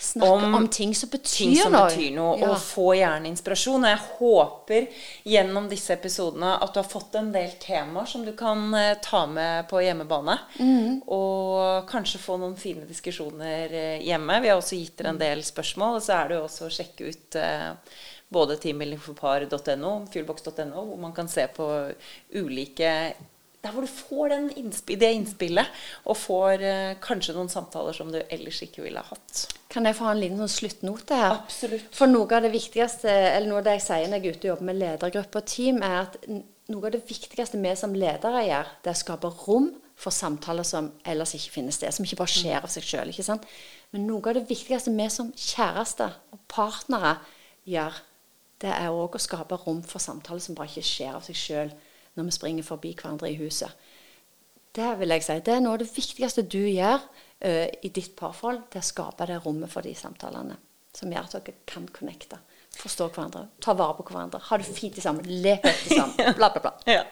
Snakke 0.00 0.46
om, 0.56 0.68
ting 0.72 0.94
som 0.96 1.10
betyr 1.10 1.36
ting 1.50 1.56
som 1.58 1.72
noe. 1.74 1.88
betyr 1.90 2.12
noe, 2.14 2.36
Ja. 2.38 2.52
og 2.52 2.60
få 2.62 2.94
gjerne 2.96 3.28
inspirasjon. 3.28 3.82
Og 3.84 3.90
jeg 3.90 4.00
håper 4.18 4.86
gjennom 5.26 5.66
disse 5.68 5.92
episodene 5.92 6.52
at 6.62 6.72
du 6.72 6.78
har 6.80 6.88
fått 6.88 7.18
en 7.18 7.32
del 7.34 7.50
temaer 7.60 8.06
som 8.08 8.24
du 8.24 8.32
kan 8.38 8.62
eh, 8.78 8.94
ta 9.04 9.26
med 9.26 9.66
på 9.68 9.82
hjemmebane. 9.84 10.38
Mm. 10.60 11.02
Og 11.12 11.88
kanskje 11.90 12.22
få 12.22 12.38
noen 12.40 12.56
fine 12.56 12.86
diskusjoner 12.88 13.74
eh, 13.74 13.98
hjemme. 14.06 14.38
Vi 14.40 14.48
har 14.52 14.62
også 14.62 14.78
gitt 14.78 14.96
dere 15.02 15.12
en 15.16 15.20
del 15.20 15.42
spørsmål. 15.44 15.98
Og 15.98 16.06
så 16.06 16.14
er 16.22 16.28
det 16.30 16.38
jo 16.38 16.46
også 16.46 16.68
å 16.70 16.74
sjekke 16.78 17.10
ut 17.12 17.40
eh, 17.42 17.72
både 18.32 18.58
teambuildingforpar.no, 18.60 19.94
fuelbox.no, 20.12 20.84
hvor 20.90 21.00
man 21.00 21.16
kan 21.16 21.30
se 21.32 21.46
på 21.54 21.66
ulike 22.36 22.92
der 23.58 23.72
hvor 23.74 23.82
du 23.82 23.90
får 23.90 24.30
den 24.30 24.44
innsp 24.60 24.92
det 25.00 25.08
innspillet, 25.16 25.78
og 26.06 26.16
får 26.16 26.62
eh, 26.62 26.92
kanskje 27.02 27.34
noen 27.34 27.50
samtaler 27.50 27.96
som 27.96 28.12
du 28.12 28.20
ellers 28.20 28.60
ikke 28.62 28.84
ville 28.84 29.02
ha 29.02 29.10
hatt. 29.10 29.48
Kan 29.72 29.88
jeg 29.88 29.98
få 29.98 30.06
ha 30.06 30.12
en 30.14 30.22
liten 30.22 30.38
sånn 30.38 30.52
sluttnote 30.52 31.18
her? 31.18 31.40
Absolutt. 31.40 31.88
For 31.94 32.10
noe 32.10 32.28
av 32.38 32.46
det 32.46 32.52
viktigste, 32.54 33.10
eller 33.10 33.50
noe 33.50 33.58
av 33.60 33.66
det 33.66 33.74
jeg 33.80 33.84
sier 33.88 34.06
når 34.06 34.22
jeg 34.22 34.30
er 34.30 34.38
ute 34.38 34.46
og 34.46 34.52
jobber 34.52 34.68
med 34.70 34.80
ledergrupper 34.84 35.42
og 35.42 35.50
team, 35.50 35.82
er 35.82 35.98
at 36.04 36.16
noe 36.28 36.86
av 36.86 36.94
det 36.94 37.02
viktigste 37.08 37.60
vi 37.60 37.74
som 37.80 37.96
ledere 37.98 38.44
gjør, 38.46 38.72
det 38.84 38.92
er 38.92 38.96
å 38.96 39.02
skape 39.02 39.32
rom 39.42 39.72
for 39.98 40.14
samtaler 40.14 40.66
som 40.66 40.92
ellers 41.02 41.34
ikke 41.34 41.56
finnes 41.56 41.80
sted, 41.80 41.90
som 41.94 42.06
ikke 42.06 42.20
bare 42.20 42.30
skjer 42.30 42.60
av 42.60 42.70
seg 42.70 42.86
sjøl. 42.86 43.10
Men 43.90 44.06
noe 44.06 44.22
av 44.22 44.38
det 44.38 44.46
viktigste 44.46 44.94
vi 44.94 45.08
som 45.10 45.32
kjærester 45.34 46.14
og 46.30 46.44
partnere 46.46 47.16
gjør, 47.68 47.98
det 48.62 48.72
er 48.74 48.90
òg 48.90 49.14
å 49.14 49.22
skape 49.22 49.58
rom 49.62 49.82
for 49.86 50.02
samtaler 50.02 50.42
som 50.42 50.56
bare 50.58 50.70
ikke 50.72 50.86
skjer 50.86 51.14
av 51.14 51.24
seg 51.26 51.38
sjøl 51.38 51.72
når 52.18 52.28
vi 52.28 52.34
springer 52.34 52.66
forbi 52.66 52.94
hverandre 52.98 53.30
i 53.30 53.38
huset. 53.38 53.70
Det 54.74 54.88
vil 55.00 55.14
jeg 55.14 55.24
si, 55.24 55.38
det 55.46 55.54
er 55.54 55.62
noe 55.62 55.76
av 55.76 55.82
det 55.82 55.90
viktigste 55.90 56.44
du 56.44 56.60
gjør 56.60 57.00
eh, 57.46 57.68
i 57.82 57.90
ditt 57.94 58.14
parforhold. 58.18 58.66
Det 58.70 58.80
er 58.80 58.86
å 58.86 58.90
skape 58.90 59.26
det 59.30 59.38
rommet 59.44 59.70
for 59.72 59.86
de 59.86 59.94
samtalene 59.96 60.58
som 60.94 61.10
gjør 61.12 61.28
at 61.28 61.36
dere 61.38 61.62
kan 61.68 61.86
connecte. 61.94 62.40
Forstå 62.78 63.08
hverandre, 63.14 63.46
ta 63.64 63.74
vare 63.78 63.96
på 63.98 64.06
hverandre, 64.10 64.40
ha 64.44 64.58
det 64.60 64.66
fint 64.74 64.98
sammen, 65.02 65.26
le 65.42 65.56
høyt 65.62 65.86
sammen. 65.88 66.34
Bla, 66.38 66.50
bla, 66.54 66.62
bla. 66.62 66.74
Ja. 66.86 67.02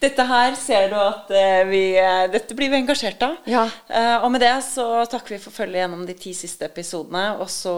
Dette 0.00 0.24
her 0.24 0.54
ser 0.56 0.86
du 0.88 0.96
at 0.96 1.28
eh, 1.36 1.62
vi 1.68 1.82
eh, 2.00 2.24
Dette 2.32 2.56
blir 2.56 2.70
vi 2.72 2.78
engasjert 2.78 3.20
av. 3.26 3.34
Ja. 3.44 3.66
Eh, 3.88 4.16
og 4.24 4.30
med 4.32 4.40
det 4.40 4.54
så 4.64 4.86
takker 5.10 5.34
vi 5.34 5.40
for 5.42 5.52
følget 5.52 5.82
gjennom 5.82 6.06
de 6.08 6.14
ti 6.16 6.32
siste 6.36 6.64
episodene. 6.70 7.24
Og 7.42 7.50
så 7.52 7.74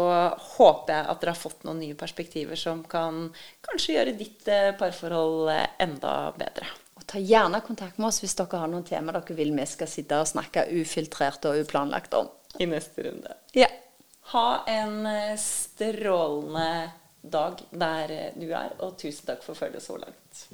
håper 0.55 0.95
jeg 0.95 1.09
at 1.11 1.23
dere 1.23 1.35
har 1.35 1.41
fått 1.41 1.67
noen 1.67 1.81
nye 1.83 1.97
perspektiver 1.99 2.59
som 2.59 2.85
kan 2.87 3.25
kanskje 3.67 3.97
gjøre 3.97 4.15
ditt 4.21 4.47
parforhold 4.79 5.51
enda 5.83 6.15
bedre. 6.39 6.69
Og 7.01 7.07
ta 7.11 7.19
gjerne 7.19 7.59
kontakt 7.67 7.99
med 7.99 8.13
oss 8.13 8.23
hvis 8.23 8.39
dere 8.39 8.61
har 8.63 8.71
noen 8.71 8.87
tema 8.87 9.15
dere 9.17 9.39
vil 9.39 9.51
vi 9.57 9.67
skal 9.67 9.91
sitte 9.91 10.21
og 10.23 10.31
snakke 10.31 10.69
ufiltrert 10.79 11.51
og 11.51 11.59
uplanlagt 11.65 12.15
om. 12.21 12.31
I 12.63 12.69
neste 12.71 13.09
runde. 13.09 13.35
Ja. 13.59 13.67
Ha 14.31 14.47
en 14.71 15.09
strålende 15.43 16.93
dag 17.23 17.59
der 17.75 18.15
du 18.39 18.47
er, 18.47 18.77
og 18.79 18.95
tusen 19.03 19.27
takk 19.27 19.43
for 19.43 19.59
følget 19.59 19.83
så 19.83 19.99
langt. 19.99 20.47